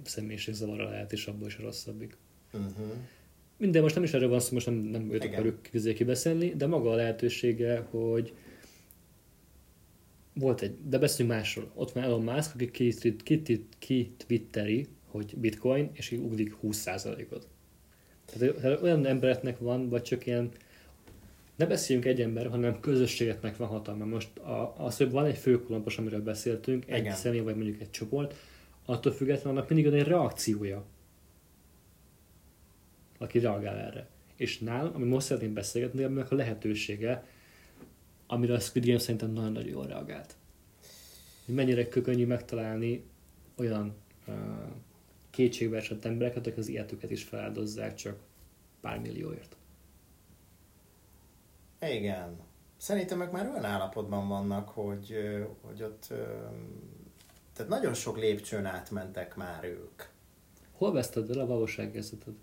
[0.03, 2.17] személyiségzavarra lehet, és abból is a rosszabbik.
[2.53, 2.85] Uh-huh.
[3.57, 5.61] Minden, most nem is erről van szó, most nem, nem őt akarjuk
[5.95, 8.33] kibeszélni, de maga a lehetősége, hogy
[10.33, 11.71] volt egy, de beszéljünk másról.
[11.73, 12.93] Ott van Elon Musk, aki
[13.79, 17.47] kitwitteri, hogy bitcoin, és így ugrik 20%-ot.
[18.25, 20.51] Tehát olyan embereknek van, vagy csak ilyen,
[21.55, 24.05] ne beszéljünk egy ember, hanem közösségeknek van hatalma.
[24.05, 27.15] Most a, az, hogy van egy főkulampos, amiről beszéltünk, egy Igen.
[27.15, 28.35] személy, vagy mondjuk egy csoport,
[28.85, 30.85] attól függetlenül annak mindig van egy reakciója,
[33.17, 34.07] aki reagál erre.
[34.35, 37.23] És nálam, ami most szeretném beszélgetni, aminek a lehetősége,
[38.31, 40.35] amire a Squid Game szerintem nagyon-nagyon jól reagált.
[41.45, 43.05] Hogy mennyire könnyű megtalálni
[43.57, 43.95] olyan
[44.27, 44.35] uh,
[45.29, 48.19] kétségbeesett embereket, akik az életüket is feláldozzák csak
[48.81, 49.55] pár millióért.
[51.81, 52.39] Igen.
[52.77, 55.15] Szerintem ők már olyan állapotban vannak, hogy,
[55.61, 56.13] hogy ott
[57.53, 60.03] tehát nagyon sok lépcsőn átmentek már ők.
[60.71, 62.33] Hol veszted el a valóságérzeted?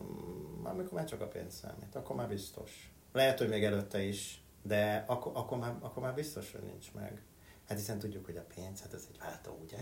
[0.00, 2.92] Mm, amikor már csak a pénz számít, akkor már biztos.
[3.12, 7.22] Lehet, hogy még előtte is de akkor, akkor, már, akkor már biztos, hogy nincs meg.
[7.68, 9.78] Hát hiszen tudjuk, hogy a pénz, hát ez egy váltó, ugye?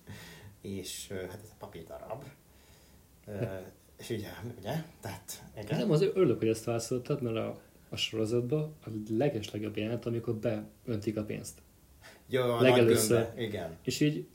[0.78, 2.24] és hát ez a papírdarab.
[3.98, 4.84] és ugye, ugye?
[5.00, 5.78] Tehát, igen.
[5.78, 11.16] Nem, az örülök, hogy ezt válaszoltad, mert a, a sorozatban a legeslegjobb jelenet, amikor beöntik
[11.16, 11.62] a pénzt.
[12.26, 13.32] Jó, a Legelőször.
[13.36, 13.76] igen.
[13.82, 14.26] És így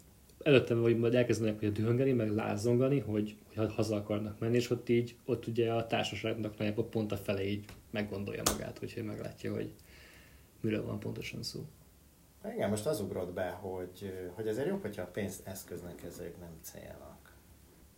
[0.44, 4.90] előtte vagy majd elkezdenek ugye dühöngeni, meg lázongani, hogy, hogy haza akarnak menni, és ott
[4.90, 9.72] így, ott ugye a társaságnak nagyjából pont a fele így meggondolja magát, úgyhogy meglátja, hogy
[10.62, 11.66] miről van pontosan szó.
[12.54, 16.58] Igen, most az ugrott be, hogy, hogy ezért jobb, hogyha a pénzt eszköznek kezeljük, nem
[16.62, 17.38] célnak.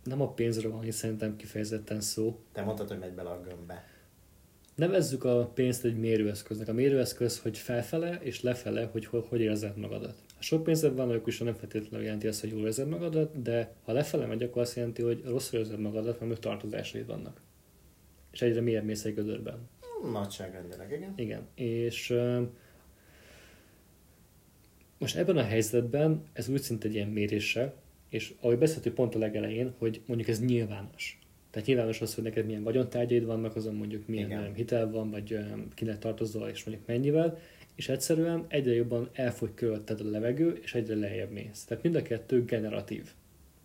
[0.04, 2.38] Nem a pénzről van, hiszen szerintem kifejezetten szó.
[2.52, 3.84] Te mondtad, hogy megy bele a gömbbe.
[4.74, 6.68] Nevezzük a pénzt egy mérőeszköznek.
[6.68, 10.16] A mérőeszköz, hogy felfele és lefele, hogy hogy, hogy érzed magadat.
[10.42, 13.74] Ha sok pénzed van, akkor is nem feltétlenül jelenti azt, hogy jól érzed magadat, de
[13.84, 17.40] ha lefele megy, akkor azt jelenti, hogy rosszul érzed magadat, mert tartozásaid vannak.
[18.32, 19.68] És egyre mélyebb mész egy gödörben.
[20.12, 21.12] Nagyságrendileg, igen.
[21.16, 22.14] Igen, és
[24.98, 27.74] most ebben a helyzetben ez úgy szinte egy ilyen mérése,
[28.08, 31.18] És ahogy beszéltük pont a legelején, hogy mondjuk ez nyilvános.
[31.50, 34.54] Tehát nyilvános az, hogy neked milyen vagyontárgyaid vannak, azon mondjuk milyen Igen.
[34.54, 35.38] hitel van, vagy
[35.74, 37.38] kinek tartozol, és mondjuk mennyivel,
[37.74, 41.64] és egyszerűen egyre jobban elfogy körülötted a levegő, és egyre lejjebb mész.
[41.64, 43.10] Tehát mind a kettő generatív.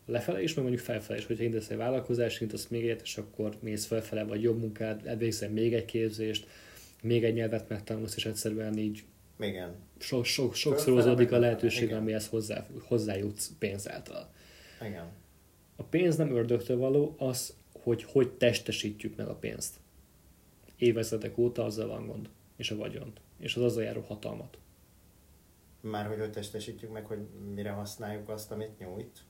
[0.05, 3.57] Lefele is, meg mondjuk felfele is, hogyha indulsz egy vállalkozást, indulsz még egyet, és akkor
[3.59, 6.47] mész felfele, vagy jobb munkát, elvégzel még egy képzést,
[7.01, 9.03] még egy nyelvet megtanulsz, és egyszerűen így
[9.39, 9.75] igen.
[9.97, 14.29] So, so, sokszorozódik a lehetőség, amihez hozzá, hozzájutsz pénz által.
[14.81, 15.11] Igen.
[15.75, 19.75] A pénz nem ördögtől való, az, hogy hogy testesítjük meg a pénzt.
[20.77, 24.57] Évezredek óta azzal van gond, és a vagyont, és az azzal járó hatalmat.
[25.81, 27.19] Már hogy testesítjük meg, hogy
[27.53, 29.23] mire használjuk azt, amit nyújt?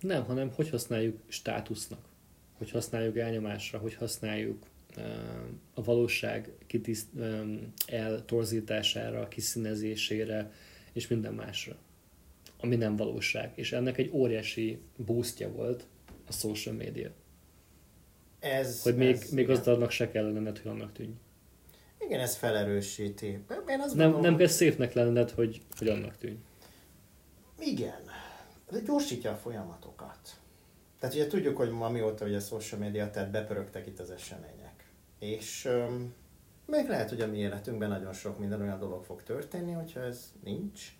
[0.00, 2.08] Nem, hanem hogy használjuk státusznak,
[2.58, 4.66] hogy használjuk elnyomásra, hogy használjuk
[5.74, 7.08] a valóság kitiszt,
[7.86, 10.52] eltorzítására, kiszínezésére
[10.92, 11.76] és minden másra,
[12.60, 13.52] ami nem valóság.
[13.54, 15.86] És ennek egy óriási boostja volt
[16.26, 17.10] a social media.
[18.38, 21.14] Ez, hogy még, ez, még az annak se kell lenned, hogy annak tűnj.
[21.98, 23.26] Igen, ez felerősíti.
[23.26, 26.38] Én azt nem, gondolom, nem kell szépnek lenned, hogy, hogy annak tűnj.
[27.58, 28.00] Igen.
[28.70, 30.18] Ez gyorsítja a folyamatokat.
[30.98, 34.90] Tehát ugye tudjuk, hogy amióta ugye a social media, tehát bepörögtek itt az események.
[35.18, 36.14] És um,
[36.66, 40.32] még lehet, hogy a mi életünkben nagyon sok minden olyan dolog fog történni, hogyha ez
[40.44, 40.96] nincs,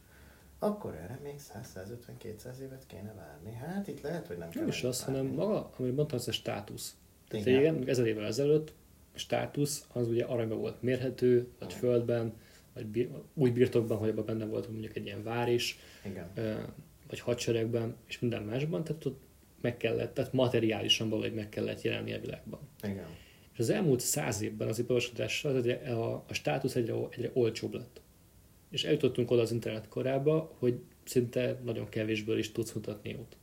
[0.58, 1.34] akkor erre még
[1.74, 3.52] 100-150-200 évet kéne várni.
[3.52, 4.60] Hát itt lehet, hogy nem kell.
[4.60, 6.96] Nem is az, hanem maga, amit mondtam, az a státusz.
[7.28, 7.88] Tehát igen.
[7.88, 8.72] ezer évvel ezelőtt
[9.18, 12.32] státusz az ugye aranyban volt mérhető, vagy földben,
[12.74, 16.30] vagy bir, úgy birtokban, hogy abban benne volt mondjuk egy ilyen vár is, igen.
[17.08, 19.20] vagy hadseregben, és minden másban, tehát ott
[19.60, 22.60] meg kellett, tehát materiálisan valahogy meg kellett jelenni a világban.
[22.82, 23.06] Igen.
[23.52, 25.56] És az elmúlt száz évben az iparosodással
[25.86, 28.00] a, a státusz egyre, egyre olcsóbb lett.
[28.70, 33.36] És eljutottunk oda az internet korába, hogy szinte nagyon kevésből is tudsz mutatni jót.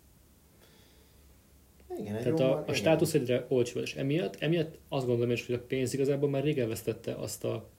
[2.00, 5.64] Igen, Tehát a, a státusz egyre olcsóbb, és emiatt, emiatt azt gondolom is, hogy a
[5.68, 7.70] pénz igazából már rég elvesztette azt, a,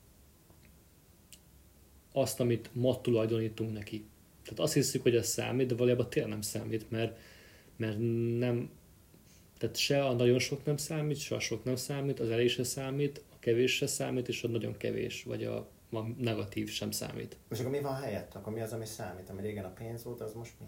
[2.12, 4.07] azt, amit ma tulajdonítunk neki.
[4.43, 7.19] Tehát azt hiszük, hogy ez számít, de valójában tényleg nem számít, mert,
[7.77, 7.99] mert
[8.39, 8.71] nem,
[9.59, 12.65] tehát se a nagyon sok nem számít, se a sok nem számít, az elég se
[12.65, 15.57] számít, a kevés se számít, és a nagyon kevés, vagy a,
[15.91, 17.37] a negatív sem számít.
[17.51, 18.35] És akkor mi van helyett?
[18.35, 19.31] Akkor mi az, ami számít?
[19.31, 20.67] Ami régen a pénz volt, az most mi?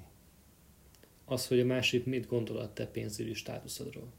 [1.29, 4.13] Az, hogy a másik mit gondol a te pénzügyi státuszodról.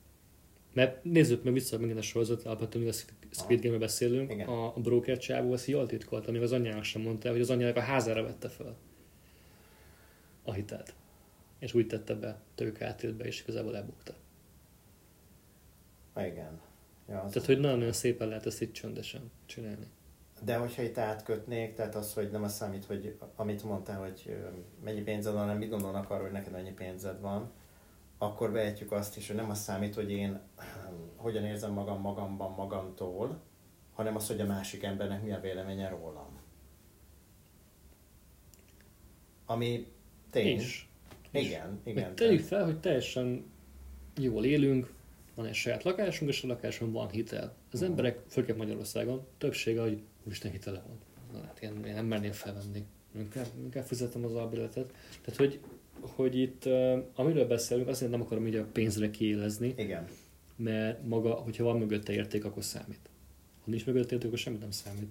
[0.73, 2.93] Mert nézzük meg vissza megint a sorozat, alapvetően a
[3.31, 4.47] Squid Game-re beszélünk, Igen.
[4.47, 7.75] a, a broker csávó ezt jól titkolta, még az anyjának sem mondta, hogy az anyjának
[7.75, 8.77] a házára vette fel
[10.43, 10.93] a hitelt.
[11.59, 14.15] És úgy tette be tőke be, és igazából lebukta.
[16.17, 16.59] Igen.
[17.09, 19.85] Ja, az tehát, hogy nagyon-nagyon szépen lehet ezt itt csöndesen csinálni.
[20.43, 24.37] De hogyha itt átkötnék, tehát az, hogy nem az számít, hogy amit mondtál, hogy
[24.83, 27.51] mennyi pénzed van, hanem mit gondolnak arról, hogy neked mennyi pénzed van,
[28.17, 30.39] akkor vehetjük azt is, hogy nem az számít, hogy én
[31.15, 33.39] hogyan érzem magam magamban magamtól,
[33.93, 36.39] hanem az, hogy a másik embernek mi a véleménye rólam.
[39.45, 39.87] Ami
[40.29, 40.57] tény.
[40.57, 40.85] És.
[41.31, 42.15] Igen, igen.
[42.15, 43.45] Tegyük fel, hogy teljesen
[44.15, 44.93] jól élünk,
[45.35, 47.55] van egy saját lakásunk, és a lakáson van hitel.
[47.71, 47.89] Az uh-huh.
[47.89, 50.97] emberek, főleg Magyarországon, többsége, hogy Isten hitele van.
[51.31, 52.83] Na, hát én, én nem merném felvenni.
[53.17, 54.93] Inkább, inkább fizetem az albilletet.
[55.21, 55.59] Tehát, hogy,
[55.99, 59.73] hogy itt, uh, amiről beszélünk, azért nem akarom így a pénzre kiélezni.
[59.77, 60.07] Igen.
[60.55, 63.09] Mert maga, hogyha van mögötte érték, akkor számít.
[63.63, 65.09] Ha nincs mögötte érték, akkor semmit nem számít.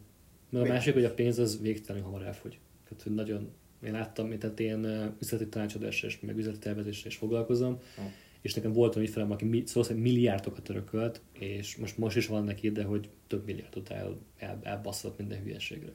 [0.50, 2.58] Mert a másik, hogy a pénz az végtelenül hamar elfogy.
[2.88, 3.50] Tehát, hogy nagyon,
[3.84, 4.84] én láttam, tehát én
[5.20, 8.04] üzleti tanácsadással és meg üzleti tervezéssel is foglalkozom, uh
[8.46, 12.44] és nekem volt olyan ügyfelem, aki szó szerint milliárdokat örökölt, és most, most is van
[12.44, 15.92] neki, de hogy több milliárdot el, el, elbasszott minden hülyeségre.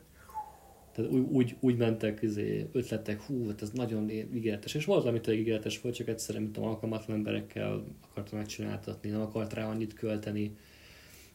[0.92, 4.74] Tehát úgy, úgy, úgy mentek izé, ötletek, hú, hát ez nagyon ígéretes.
[4.74, 9.70] És volt, amit ígéretes volt, csak egyszerűen, mint alkalmatlan emberekkel akartam megcsináltatni, nem akart rá
[9.70, 10.56] annyit költeni,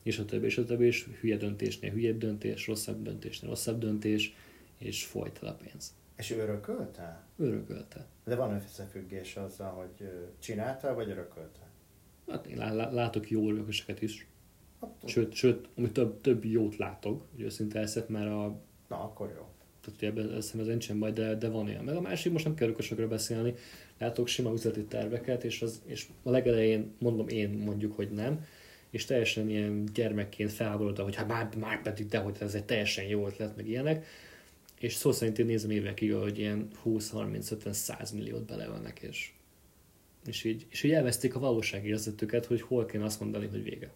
[0.03, 4.35] és a többi, és a többi, és hülye döntésnél hülye döntés, rosszabb döntésnél rosszabb döntés,
[4.79, 5.95] és folyt el a pénz.
[6.17, 7.23] És ő örökölte?
[7.37, 8.07] Örökölte.
[8.25, 10.09] De van összefüggés azzal, hogy
[10.39, 11.61] csinálta, vagy örökölte?
[12.29, 14.27] Hát én látok jó örököseket is.
[14.81, 18.61] Hát, sőt, sőt, ami több, több jót látok, hogy őszinte eszek, mert a...
[18.89, 19.47] Na, akkor jó.
[19.81, 21.85] Tehát ugye ebben ez nincsen baj, de, de van ilyen.
[21.85, 23.55] Meg a másik, most nem kell örökösökről beszélni,
[23.99, 28.45] látok sima üzleti terveket, és, az, és a legelején mondom én mondjuk, hogy nem,
[28.91, 33.05] és teljesen ilyen gyermekként felháborodva, hogy hát már, már pedig de, hogy ez egy teljesen
[33.05, 34.07] jó ötlet, meg ilyenek
[34.79, 39.33] és szó szerint én nézem évekig, hogy ilyen 20-30-50-100 milliót beleölnek, és,
[40.27, 43.91] és, így, és így elveszték a valóságérzetüket, hogy hol kéne azt mondani, hogy vége.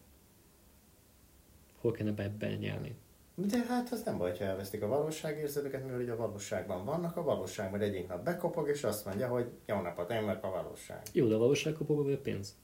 [1.80, 2.94] Hol kéne be, benyelni.
[3.34, 7.22] De hát az nem baj, ha elvesztik a valóságérzetüket, mivel ugye a valóságban vannak, a
[7.22, 11.02] valóságban egyik nap bekopog, és azt mondja, hogy jó napot, én vagyok a valóság.
[11.12, 12.56] Jó, de a valóság kopog, vagy a pénz?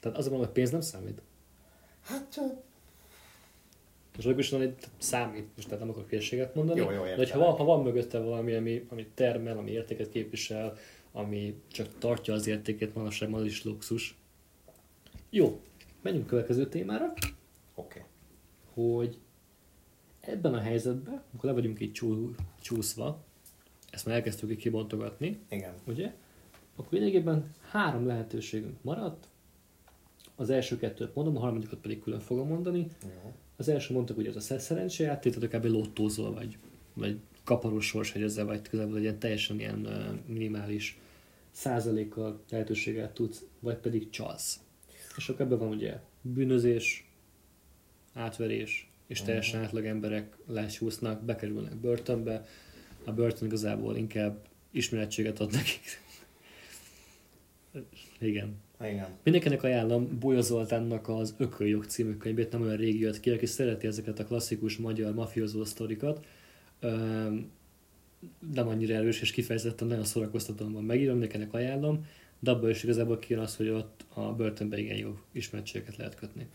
[0.00, 1.22] Tehát az mondom, hogy pénz nem számít.
[2.02, 2.52] Hát csak
[4.18, 6.80] És logikus van, hogy számít, most tehát nem akarok hülyeséget mondani.
[6.80, 10.76] Jó, jó, de hogyha van, ha van mögötte valami, ami, ami termel, ami értéket képvisel,
[11.12, 14.16] ami csak tartja az értékét, manapság az is luxus.
[15.30, 15.60] Jó,
[16.02, 17.12] menjünk a következő témára,
[17.74, 18.04] oké.
[18.74, 19.18] hogy
[20.20, 23.24] ebben a helyzetben, amikor le vagyunk így csú, csúszva,
[23.90, 25.74] ezt már elkezdtük így kibontogatni, Igen.
[25.86, 26.14] ugye?
[26.76, 29.26] Akkor lényegében három lehetőségünk maradt.
[30.36, 32.86] Az első kettőt mondom, a harmadikat pedig külön fogom mondani.
[33.02, 33.32] Jó.
[33.62, 35.64] Az első mondtuk, hogy az a sze- szerencsejáték, tehát kb.
[35.64, 36.58] lottózol vagy,
[36.94, 39.88] vagy kaparós sors, hogy ezzel vagy igazából egy ilyen teljesen ilyen
[40.26, 40.98] minimális
[41.50, 44.60] százalékkal lehetőséggel tudsz, vagy pedig csalsz.
[45.16, 47.10] És akkor ebben van ugye bűnözés,
[48.12, 52.46] átverés, és teljesen átlag emberek lesúsznak, bekerülnek börtönbe.
[53.04, 56.00] A börtön igazából inkább ismerettséget ad nekik.
[58.30, 58.61] Igen.
[58.90, 59.06] Igen.
[59.22, 63.86] Mindenkinek ajánlom Bolya Zoltánnak az Ököljog című könyvét, nem olyan régi jött ki, aki szereti
[63.86, 66.26] ezeket a klasszikus magyar mafiózó sztorikat.
[68.52, 72.06] Nem annyira erős és kifejezetten nagyon szórakoztatóan van megírom, mindenkinek ajánlom,
[72.38, 76.48] de abban is igazából kijön az, hogy ott a börtönben igen jó ismertségeket lehet kötni.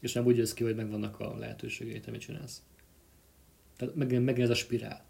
[0.00, 2.62] És nem úgy jössz ki, hogy megvannak a lehetőségeid, amit csinálsz.
[3.76, 5.04] Tehát meg, meg ez a spirál.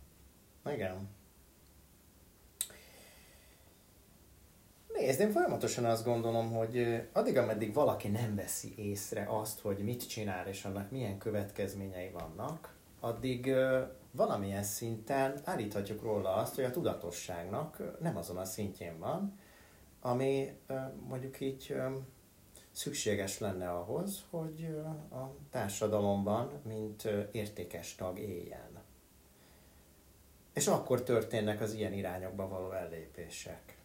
[0.75, 1.09] Igen.
[5.05, 10.09] Nézd, én folyamatosan azt gondolom, hogy addig, ameddig valaki nem veszi észre azt, hogy mit
[10.09, 13.55] csinál és annak milyen következményei vannak, addig
[14.11, 19.39] valamilyen szinten állíthatjuk róla azt, hogy a tudatosságnak nem azon a szintjén van,
[20.01, 20.59] ami
[21.09, 21.75] mondjuk így
[22.71, 24.77] szükséges lenne ahhoz, hogy
[25.11, 28.83] a társadalomban, mint értékes tag éljen.
[30.53, 33.83] És akkor történnek az ilyen irányokba való ellépések.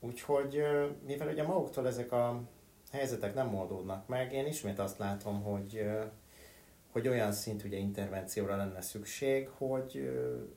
[0.00, 0.62] Úgyhogy,
[1.06, 2.42] mivel ugye maguktól ezek a
[2.90, 5.88] helyzetek nem oldódnak meg, én ismét azt látom, hogy,
[6.92, 10.10] hogy olyan szintű ugye intervencióra lenne szükség, hogy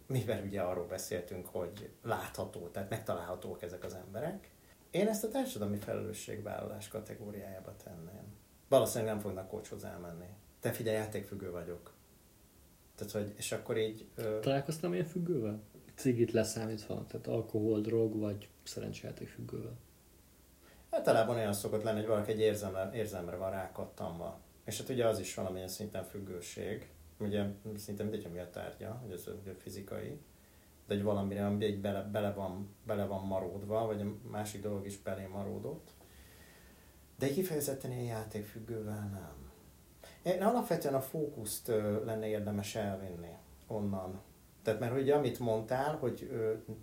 [0.07, 4.51] mivel ugye arról beszéltünk, hogy látható, tehát megtalálhatók ezek az emberek,
[4.91, 8.35] én ezt a társadalmi felelősségvállalás kategóriájába tenném.
[8.69, 10.27] Valószínűleg nem fognak kocshoz elmenni.
[10.59, 11.93] Te figyelj, játékfüggő vagyok.
[12.95, 14.07] Tehát, hogy, és akkor így...
[14.15, 15.61] Ö, Találkoztam ilyen függővel?
[15.95, 19.77] Cigit leszámítva, tehát alkohol, drog vagy szerencsejáték függővel.
[20.89, 24.39] Általában olyan szokott lenni, hogy valaki egy érzelme, érzelmre van rákattanva.
[24.65, 26.89] És hát ugye az is valamilyen szinten függőség.
[27.17, 27.45] Ugye
[27.77, 30.19] szinte mindegy, ami a tárgya, hogy ez ugye fizikai.
[30.87, 34.85] De egy valamire, ami egy bele, bele, van, bele van maródva, vagy a másik dolog
[34.85, 35.89] is belé maródott.
[37.17, 39.51] De kifejezetten ilyen játékfüggővel nem.
[40.33, 41.67] Én alapvetően a fókuszt
[42.05, 43.31] lenne érdemes elvinni
[43.67, 44.21] onnan.
[44.63, 46.29] Tehát mert ugye amit mondtál, hogy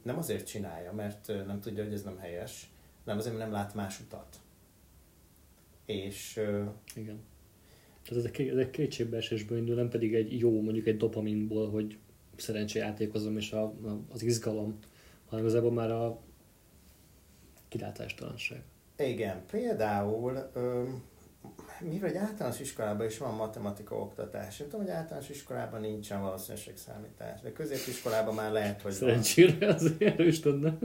[0.02, 2.70] nem azért csinálja, mert nem tudja, hogy ez nem helyes,
[3.04, 4.36] nem azért, mert nem lát más utat.
[5.84, 6.40] És
[6.94, 7.20] Igen.
[8.02, 11.98] Tehát ez egy, ez egy kétségbeesésből indul, nem pedig egy jó, mondjuk egy dopaminból, hogy
[12.36, 14.78] szerencsejátékozom és a, a, az izgalom,
[15.26, 16.20] hanem igazából már a
[17.68, 18.62] kilátástalanság.
[18.96, 20.88] igen, például, ö,
[21.80, 27.40] mivel egy általános iskolában is van matematika oktatás, én tudom, hogy általános iskolában nincsen valószínűségszámítás,
[27.40, 29.08] de középiskolában már lehet, hogy van.
[29.08, 30.78] Szerencsére azért erős tudna.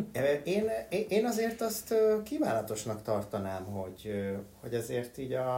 [0.43, 0.69] Én,
[1.09, 1.93] én- azért azt
[2.23, 4.13] kíválatosnak tartanám, hogy,
[4.61, 5.55] hogy azért így a,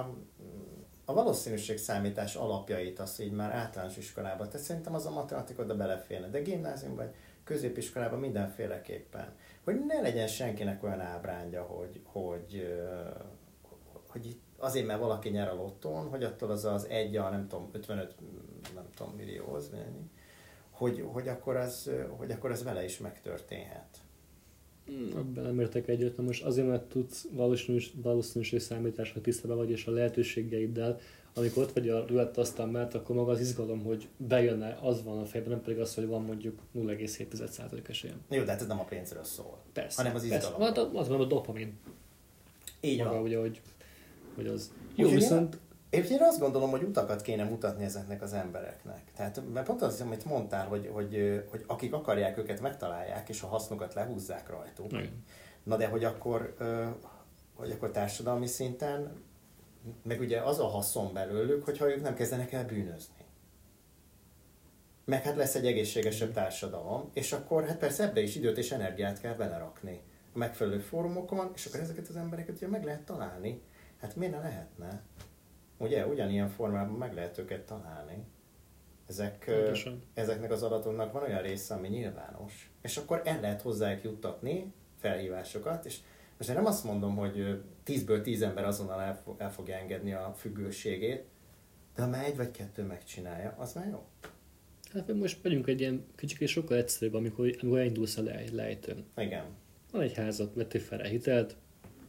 [1.06, 5.76] a valószínűség számítás alapjait azt így már általános iskolában, tehát szerintem az a matematika oda
[5.76, 9.36] beleférne, de gimnáziumban vagy középiskolában mindenféleképpen.
[9.64, 12.68] Hogy ne legyen senkinek olyan ábrándja, hogy, hogy,
[14.08, 17.48] hogy itt azért, mert valaki nyer a lottón, hogy attól az az egy a nem
[17.48, 18.16] tudom, 55
[18.74, 20.10] nem tudom, millióhoz, vagy ennyi,
[20.70, 23.98] hogy, hogy, akkor az, hogy akkor az vele is megtörténhet.
[25.16, 29.86] Ebben nem értek egyet, na most azért, mert tudsz valószínűs, valószínűség számításra tisztában vagy, és
[29.86, 31.00] a lehetőségeiddel,
[31.34, 35.20] amikor ott vagy a rulett asztal mellett, akkor maga az izgalom, hogy bejönne, az van
[35.20, 38.22] a fejben, nem pedig az, hogy van mondjuk 0,7% esélyem.
[38.30, 39.62] Jó, de hát ez nem a pénzről szól.
[39.74, 40.02] Persze.
[40.02, 40.38] Hanem az persze.
[40.38, 40.68] izgalomról.
[40.68, 41.78] Hát az van a dopamin.
[42.82, 43.22] Így maga, van.
[43.22, 43.62] ugye, hogy,
[44.38, 44.72] hogy az.
[44.96, 45.60] Jó, viszont
[45.90, 49.02] Én, én azt gondolom, hogy utakat kéne mutatni ezeknek az embereknek.
[49.16, 53.48] Tehát, mert pont az, amit mondtál, hogy, hogy, hogy akik akarják őket megtalálják, és a
[53.48, 54.92] hasznokat lehúzzák rajtuk.
[54.92, 55.24] Igen.
[55.64, 56.56] Na de hogy akkor,
[57.54, 59.24] hogy akkor társadalmi szinten,
[60.04, 63.16] meg ugye az a haszon belőlük, hogyha ők nem kezdenek el bűnözni.
[65.06, 69.22] Meg hát lesz egy egészségesebb társadalom, és akkor hát persze ebbe is időt és energiát
[69.22, 70.02] kell belerakni
[70.34, 73.62] a megfelelő fórumokon, és akkor ezeket az embereket ugye meg lehet találni.
[74.00, 75.02] Hát miért ne lehetne?
[75.78, 78.24] Ugye, ugyanilyen formában meg lehet őket találni.
[79.08, 80.04] Ezek, Pontosan.
[80.14, 85.86] ezeknek az adatoknak van olyan része, ami nyilvános, és akkor el lehet hozzájuk juttatni felhívásokat,
[85.86, 86.00] és
[86.38, 90.14] most én nem azt mondom, hogy ö, 10-ből 10 ember azonnal el, el fogja engedni
[90.14, 91.24] a függőségét,
[91.96, 94.06] de ha már egy vagy kettő megcsinálja, az már jó.
[94.94, 99.06] Hát most megyünk egy ilyen kicsit sokkal egyszerűbb, amikor, amikor elindulsz a lej, lejtőn.
[99.18, 99.46] Igen.
[99.92, 101.56] Van egy házat, vettél fel hitelt,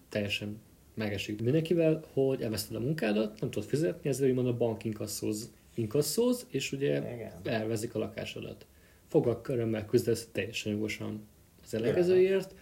[0.09, 0.61] teljesen
[0.99, 6.46] megesik mindenkivel, hogy elveszted a munkádat, nem tudod fizetni, ezért úgymond a bank inkasszóz, inkasszóz
[6.51, 7.32] és ugye Igen.
[7.44, 8.66] elvezik a lakásodat.
[9.09, 11.26] Fogak körömmel küzdesz teljesen jogosan
[11.64, 12.55] az ellenkezőért,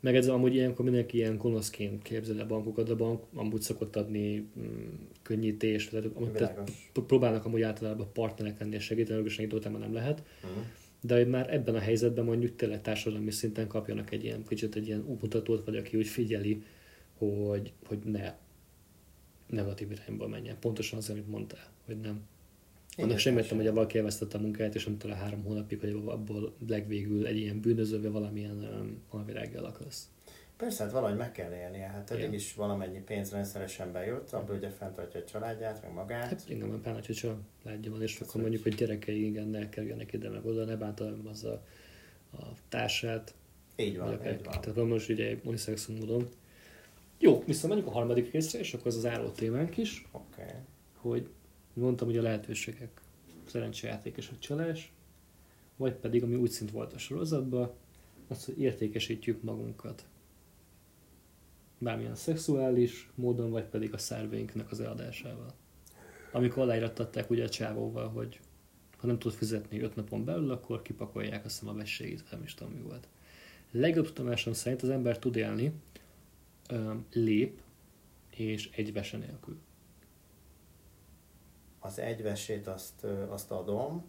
[0.00, 4.48] meg ez amúgy ilyenkor mindenki ilyen gonoszként képzeli a bankokat, a bank amúgy szokott adni
[4.58, 4.64] mm,
[5.22, 10.22] könnyítést, tehát, amúgy, tehát próbálnak amúgy általában partnerek lenni és segíteni, hogy segítő nem lehet
[10.42, 10.58] Mhm.
[11.00, 14.86] de hogy már ebben a helyzetben mondjuk tényleg társadalmi szinten kapjanak egy ilyen kicsit egy
[14.86, 16.62] ilyen útmutatót, vagy aki úgy figyeli,
[17.18, 18.34] hogy, hogy ne
[19.46, 20.58] negatív irányba menjen.
[20.60, 22.20] Pontosan az, amit mondtál, hogy nem.
[22.96, 26.54] Annak sem értem, hogy valaki elvesztette a munkáját, és nem talán három hónapig, hogy abból
[26.68, 30.08] legvégül egy ilyen bűnözőbe valamilyen um, alvirággal akarsz.
[30.56, 31.86] Persze, hát valahogy meg kell élnie.
[31.86, 36.28] Hát eddig is valamennyi pénz rendszeresen bejött, abból ugye fenntartja a családját, meg magát.
[36.28, 39.26] Hát igen, mert pár hogy csak látja van, és Ez akkor hogy- mondjuk, hogy gyerekei
[39.26, 41.62] igen, ne kerüljenek ide meg oda, ne bántam az a,
[42.32, 43.34] a társát,
[43.76, 44.60] így van, így van.
[44.60, 46.28] Tehát most ugye unisex módon.
[47.18, 50.42] Jó, visszamegyünk a harmadik részre, és akkor az az álló témánk is, Oké.
[50.42, 50.54] Okay.
[50.94, 51.28] hogy
[51.72, 53.00] mondtam, hogy a lehetőségek
[53.44, 54.92] szerencsejáték és a csalás,
[55.76, 57.72] vagy pedig, ami úgy szint volt a sorozatban,
[58.28, 60.06] az, hogy értékesítjük magunkat.
[61.78, 65.54] Bármilyen szexuális módon, vagy pedig a szerveinknek az eladásával.
[66.32, 68.40] Amikor aláírattatták ugye a csávóval, hogy
[68.96, 72.54] ha nem tud fizetni 5 napon belül, akkor kipakolják azt hiszem a vességét, nem is
[72.54, 73.08] tudom mi volt.
[73.70, 75.72] Legjobb tudomásom szerint az ember tud élni
[77.12, 77.60] lép
[78.30, 79.58] és egy vese nélkül.
[81.78, 84.04] Az egyvesét azt, azt adom,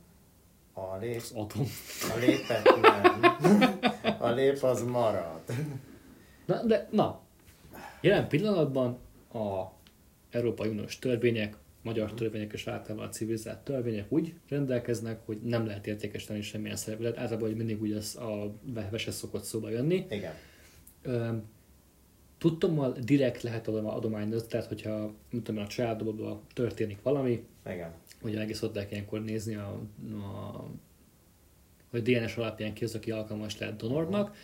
[0.74, 1.66] a lép, Az atom.
[2.16, 3.22] a lépet nem.
[4.20, 5.42] A lép az marad.
[6.46, 7.22] Na, de, na,
[8.02, 8.98] jelen pillanatban
[9.34, 9.64] a
[10.30, 15.88] Európai Uniós törvények, magyar törvények és általában a civilizált törvények úgy rendelkeznek, hogy nem lehet
[15.88, 17.20] értékesíteni semmilyen szervezetet.
[17.20, 18.54] Általában, hogy mindig úgy az a
[18.90, 20.06] vese szokott szóba jönni.
[20.10, 20.34] Igen.
[22.38, 27.94] Tudtommal direkt lehet adom- adományozni, tehát hogyha mit tudom, a családodban történik valami, Igen.
[28.22, 29.82] ugye egész szokták ilyenkor nézni, a,
[30.12, 30.66] a,
[31.90, 34.36] hogy DNS alapján ki az, aki alkalmas lehet donornak,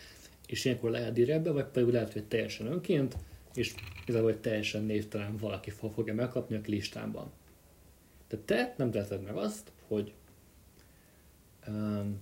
[0.46, 3.16] és ilyenkor lehet direktbe, vagy pedig lehet, hogy teljesen önként,
[3.54, 7.30] és igazából, hogy teljesen névtelen valaki fog- fogja megkapni a listámban.
[8.26, 10.12] Tehát te nem teheted meg azt, hogy
[11.68, 12.20] um,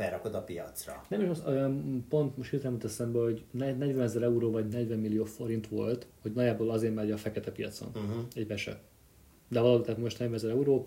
[0.00, 1.04] Felrakod a piacra.
[1.08, 4.68] nem is az, um, pont most hirtelen jut eszembe, hogy ne- 40 ezer euró vagy
[4.68, 8.24] 40 millió forint volt, hogy nagyjából azért megy a fekete piacon Uh-huh.
[8.34, 8.80] egy vese.
[9.48, 10.84] De valahol, tehát most 40 ezer euró,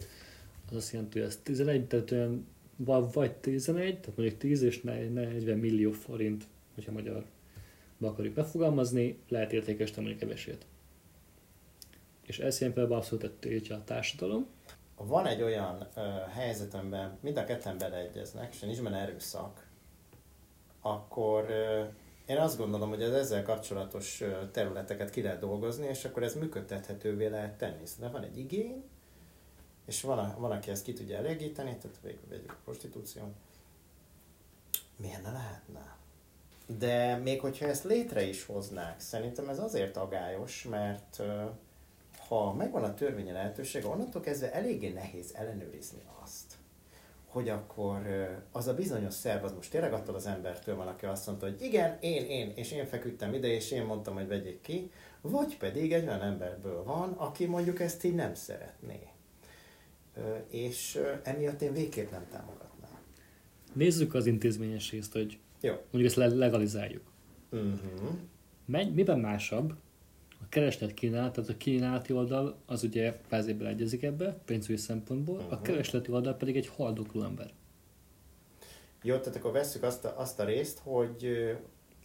[0.69, 2.45] az azt jelenti, hogy ez 11, tehát olyan,
[2.75, 6.43] va- vagy 11, tehát mondjuk 10 és ne- 40 millió forint,
[6.75, 7.25] hogyha magyar
[8.01, 10.65] akarjuk befogalmazni, lehet értékesíteni mondjuk egy vesét.
[12.25, 14.45] És ez ilyen például abszolút tiltja a társadalom.
[14.95, 16.01] Van egy olyan ö,
[16.33, 19.67] helyzet, amiben mind a ketten beleegyeznek, és nincs benne erőszak,
[20.81, 21.83] akkor ö,
[22.25, 26.35] én azt gondolom, hogy az ezzel kapcsolatos ö, területeket ki lehet dolgozni, és akkor ez
[26.35, 27.83] működtethetővé lehet tenni.
[27.99, 28.83] De van egy igény,
[29.85, 33.35] és van, a, van aki ezt ki tudja elégíteni, tehát végül vegyük a prostitúción.
[34.95, 35.97] Miért ne lehetne?
[36.77, 41.43] De még hogyha ezt létre is hoznák, szerintem ez azért agályos, mert ö,
[42.27, 46.57] ha megvan a törvényi lehetőség, onnantól kezdve eléggé nehéz ellenőrizni azt,
[47.25, 48.01] hogy akkor
[48.51, 51.61] az a bizonyos szerv az most tényleg attól az embertől van, aki azt mondta, hogy
[51.61, 55.93] igen, én, én, és én feküdtem ide, és én mondtam, hogy vegyék ki, vagy pedig
[55.93, 58.99] egy olyan emberből van, aki mondjuk ezt így nem szeretné.
[60.49, 62.99] És emiatt én végképp nem támogatnám.
[63.73, 65.71] Nézzük az intézményes részt, hogy Jó.
[65.71, 67.11] mondjuk ezt le- legalizáljuk.
[67.51, 68.09] Uh-huh.
[68.65, 69.73] Megy, miben másabb
[70.43, 75.53] a kereslet kínálat, tehát a kínálati oldal az ugye kvázi beleegyezik ebbe, pénzügyi szempontból, a
[75.55, 75.63] Mhm.
[75.63, 77.51] keresleti oldal pedig egy haldokló ember.
[79.01, 81.47] Jó, tehát akkor vesszük azt a, azt a részt, hogy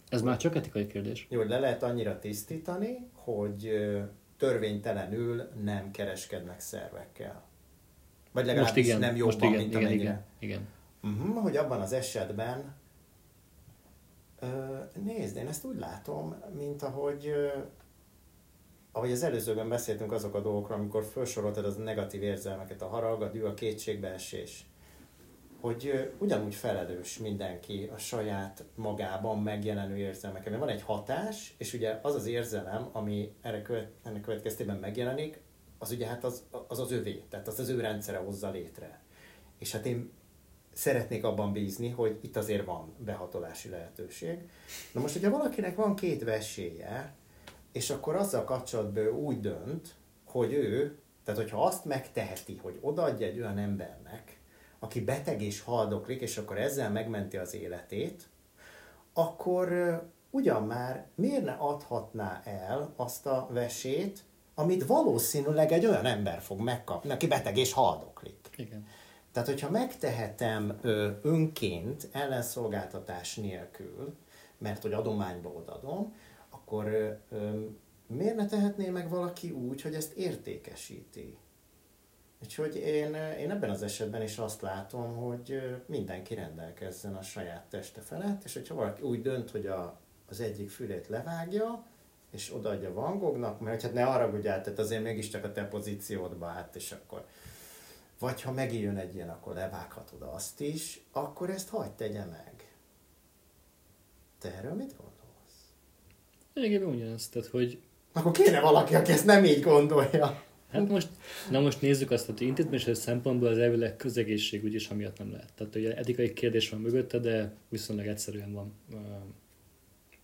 [0.09, 1.27] Ez már csak etikai kérdés.
[1.29, 3.71] Jó, hogy le lehet annyira tisztítani, hogy
[4.37, 7.43] törvénytelenül nem kereskednek szervekkel.
[8.31, 10.25] Vagy Most legalábbis igen, nem most jobban, igen, mint igen, amennyire.
[10.39, 10.67] igen,
[11.03, 11.17] igen.
[11.21, 12.75] Uh-huh, hogy abban az esetben,
[15.03, 17.31] nézd, én ezt úgy látom, mint ahogy,
[18.99, 23.29] ahogy az előzőben beszéltünk azok a dolgokról, amikor felsoroltad az negatív érzelmeket, a harag, a
[23.29, 24.65] dű, a kétségbeesés,
[25.61, 30.49] hogy ugyanúgy felelős mindenki a saját magában megjelenő érzelmekkel.
[30.49, 35.41] Mert van egy hatás, és ugye az az érzelem, ami erre követ, ennek következtében megjelenik,
[35.77, 39.01] az ugye hát az az, az övé, tehát az az ő rendszere hozza létre.
[39.59, 40.11] És hát én
[40.73, 44.37] szeretnék abban bízni, hogy itt azért van behatolási lehetőség.
[44.91, 47.17] Na most, hogyha valakinek van két veséje,
[47.71, 49.95] és akkor azzal kapcsolatban úgy dönt,
[50.25, 54.39] hogy ő, tehát hogyha azt megteheti, hogy odaadja egy olyan embernek,
[54.79, 58.29] aki beteg és haldoklik, és akkor ezzel megmenti az életét,
[59.13, 59.99] akkor
[60.29, 64.23] ugyan már miért ne adhatná el azt a vesét,
[64.55, 68.49] amit valószínűleg egy olyan ember fog megkapni, aki beteg és haldoklik.
[68.55, 68.87] Igen.
[69.31, 70.79] Tehát, hogyha megtehetem
[71.21, 74.15] önként, ellenszolgáltatás nélkül,
[74.57, 76.15] mert hogy adományba odadom,
[76.69, 77.19] akkor
[78.07, 81.37] miért ne tehetné meg valaki úgy, hogy ezt értékesíti?
[82.43, 88.01] Úgyhogy én, én ebben az esetben is azt látom, hogy mindenki rendelkezzen a saját teste
[88.01, 89.99] felett, és hogyha valaki úgy dönt, hogy a,
[90.29, 91.85] az egyik fülét levágja,
[92.31, 96.45] és odaadja Van Goghnak, mert hát ne arra ugye, tehát azért mégiscsak a te pozíciódba
[96.47, 97.25] állt, és akkor
[98.19, 102.73] vagy ha megijön egy ilyen, akkor levághatod azt is, akkor ezt hagyd tegye meg.
[104.39, 105.08] Te erről mit gondolsz?
[106.59, 107.77] Lényegében ugyanaz, tehát hogy...
[108.13, 110.43] Akkor kéne valaki, aki ezt nem így gondolja.
[110.71, 111.07] Hát most,
[111.51, 115.53] na most nézzük azt, hogy intézményes szempontból az elvileg közegészségügy is, amiatt nem lehet.
[115.55, 118.99] Tehát ugye etikai kérdés van mögötte, de viszonylag egyszerűen van uh,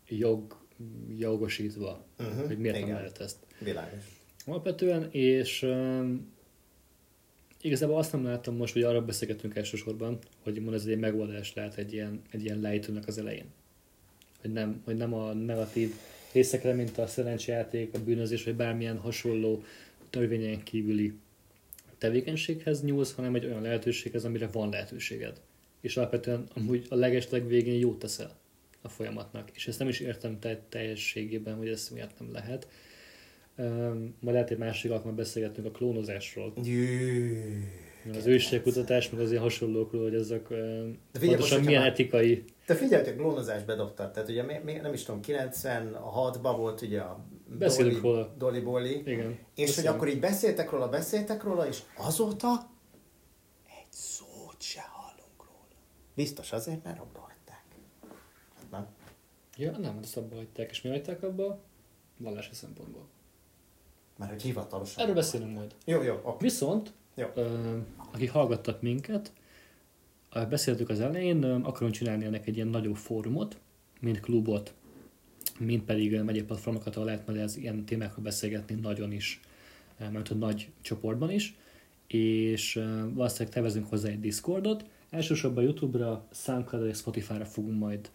[0.07, 0.57] jog,
[1.17, 2.88] jogosítva, uh-huh, hogy miért igen.
[2.88, 3.38] nem lehet ezt.
[3.59, 4.03] Világos.
[4.45, 6.33] Alapvetően, és um,
[7.61, 11.77] igazából azt nem látom most, hogy arra beszélgetünk elsősorban, hogy mond ez egy megoldás lehet
[11.77, 13.45] egy ilyen, egy ilyen lejtőnek az elején.
[14.41, 15.95] Hogy nem, hogy nem a negatív
[16.36, 19.63] részekre, mint a szerencsejáték, a bűnözés, vagy bármilyen hasonló
[20.09, 21.13] törvényen kívüli
[21.97, 25.41] tevékenységhez nyúlsz, hanem egy olyan lehetőséghez, amire van lehetőséged.
[25.81, 28.38] És alapvetően amúgy a legesleg végén jót teszel
[28.81, 29.49] a folyamatnak.
[29.53, 32.67] És ezt nem is értem te- teljességében, hogy ez miért nem lehet.
[33.57, 36.53] Um, majd lehet egy másik alkalommal beszélgetünk a klónozásról.
[36.63, 37.41] Jű,
[38.14, 40.58] Az ősségkutatás, meg az ilyen hasonlókról, hogy ezek um,
[41.12, 44.12] De figyelj, pontosan milyen már- etikai Te figyelj, hogy a klónozást bedobtad.
[44.12, 47.26] Tehát ugye mi, nem is tudom, 96-ban volt ugye a
[47.60, 48.34] Beszélünk Dolly, róla.
[48.38, 48.89] Dolly Bolly.
[49.06, 49.30] Igen.
[49.30, 49.95] És hogy Beszélünk.
[49.95, 52.70] akkor így beszéltek róla, beszéltek róla, és azóta
[53.66, 55.68] egy szót se hallunk róla.
[56.16, 57.64] Biztos azért, mert abba hagyták.
[58.56, 58.88] Hát nem?
[59.58, 60.70] Ja, nem, ezt abba hagyták.
[60.70, 61.60] És mi hagyták abba?
[62.18, 63.08] Vallási szempontból.
[64.18, 65.01] Mert hogy hivatalosan.
[65.03, 65.76] Erről beszélünk majd.
[65.86, 66.38] Jó, jó, oké.
[66.45, 67.26] Viszont, Jó.
[68.11, 69.34] akik hallgattak minket,
[70.49, 73.57] beszéltük az elején, akarunk csinálni ennek egy ilyen nagyobb fórumot,
[73.99, 74.74] mint klubot,
[75.59, 79.39] mint pedig megyei platformokat, ahol lehet majd ez ilyen témákról beszélgetni nagyon is,
[79.97, 81.55] mert a nagy csoportban is,
[82.07, 82.74] és
[83.13, 84.86] valószínűleg tervezünk hozzá egy Discordot.
[85.09, 88.09] Elsősorban YouTube-ra, Soundcloud-ra és Spotify-ra fogunk majd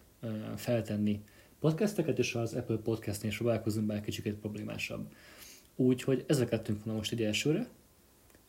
[0.55, 1.21] feltenni
[1.59, 5.11] podcasteket, és az Apple Podcast-nél is próbálkozunk, bár kicsit problémásabb.
[5.75, 7.67] Úgyhogy ezek lettünk volna most egy elsőre,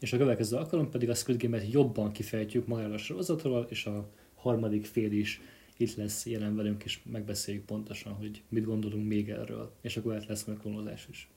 [0.02, 4.08] és a következő alkalom pedig a Squid Game-et jobban kifejtjük magáról a sorozatról, és a
[4.34, 5.40] harmadik fél is
[5.76, 10.28] itt lesz jelen velünk, és megbeszéljük pontosan, hogy mit gondolunk még erről, és akkor lehet
[10.28, 11.30] lesz majd klónozás is.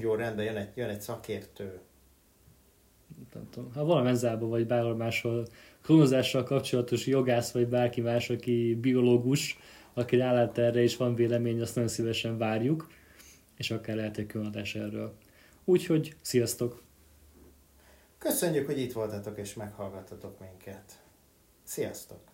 [0.00, 1.80] Jó, rendben, jön egy, jön egy szakértő.
[3.34, 5.46] Nem tudom, ha valami vagy bárhol máshol
[5.82, 9.58] klónozással kapcsolatos jogász, vagy bárki más, aki biológus,
[9.92, 12.90] aki rálát erre, és van vélemény, azt nagyon szívesen várjuk,
[13.56, 15.14] és akár lehet egy különadás erről.
[15.64, 16.88] Úgyhogy, sziasztok!
[18.20, 21.02] Köszönjük, hogy itt voltatok és meghallgattatok minket.
[21.64, 22.29] Sziasztok!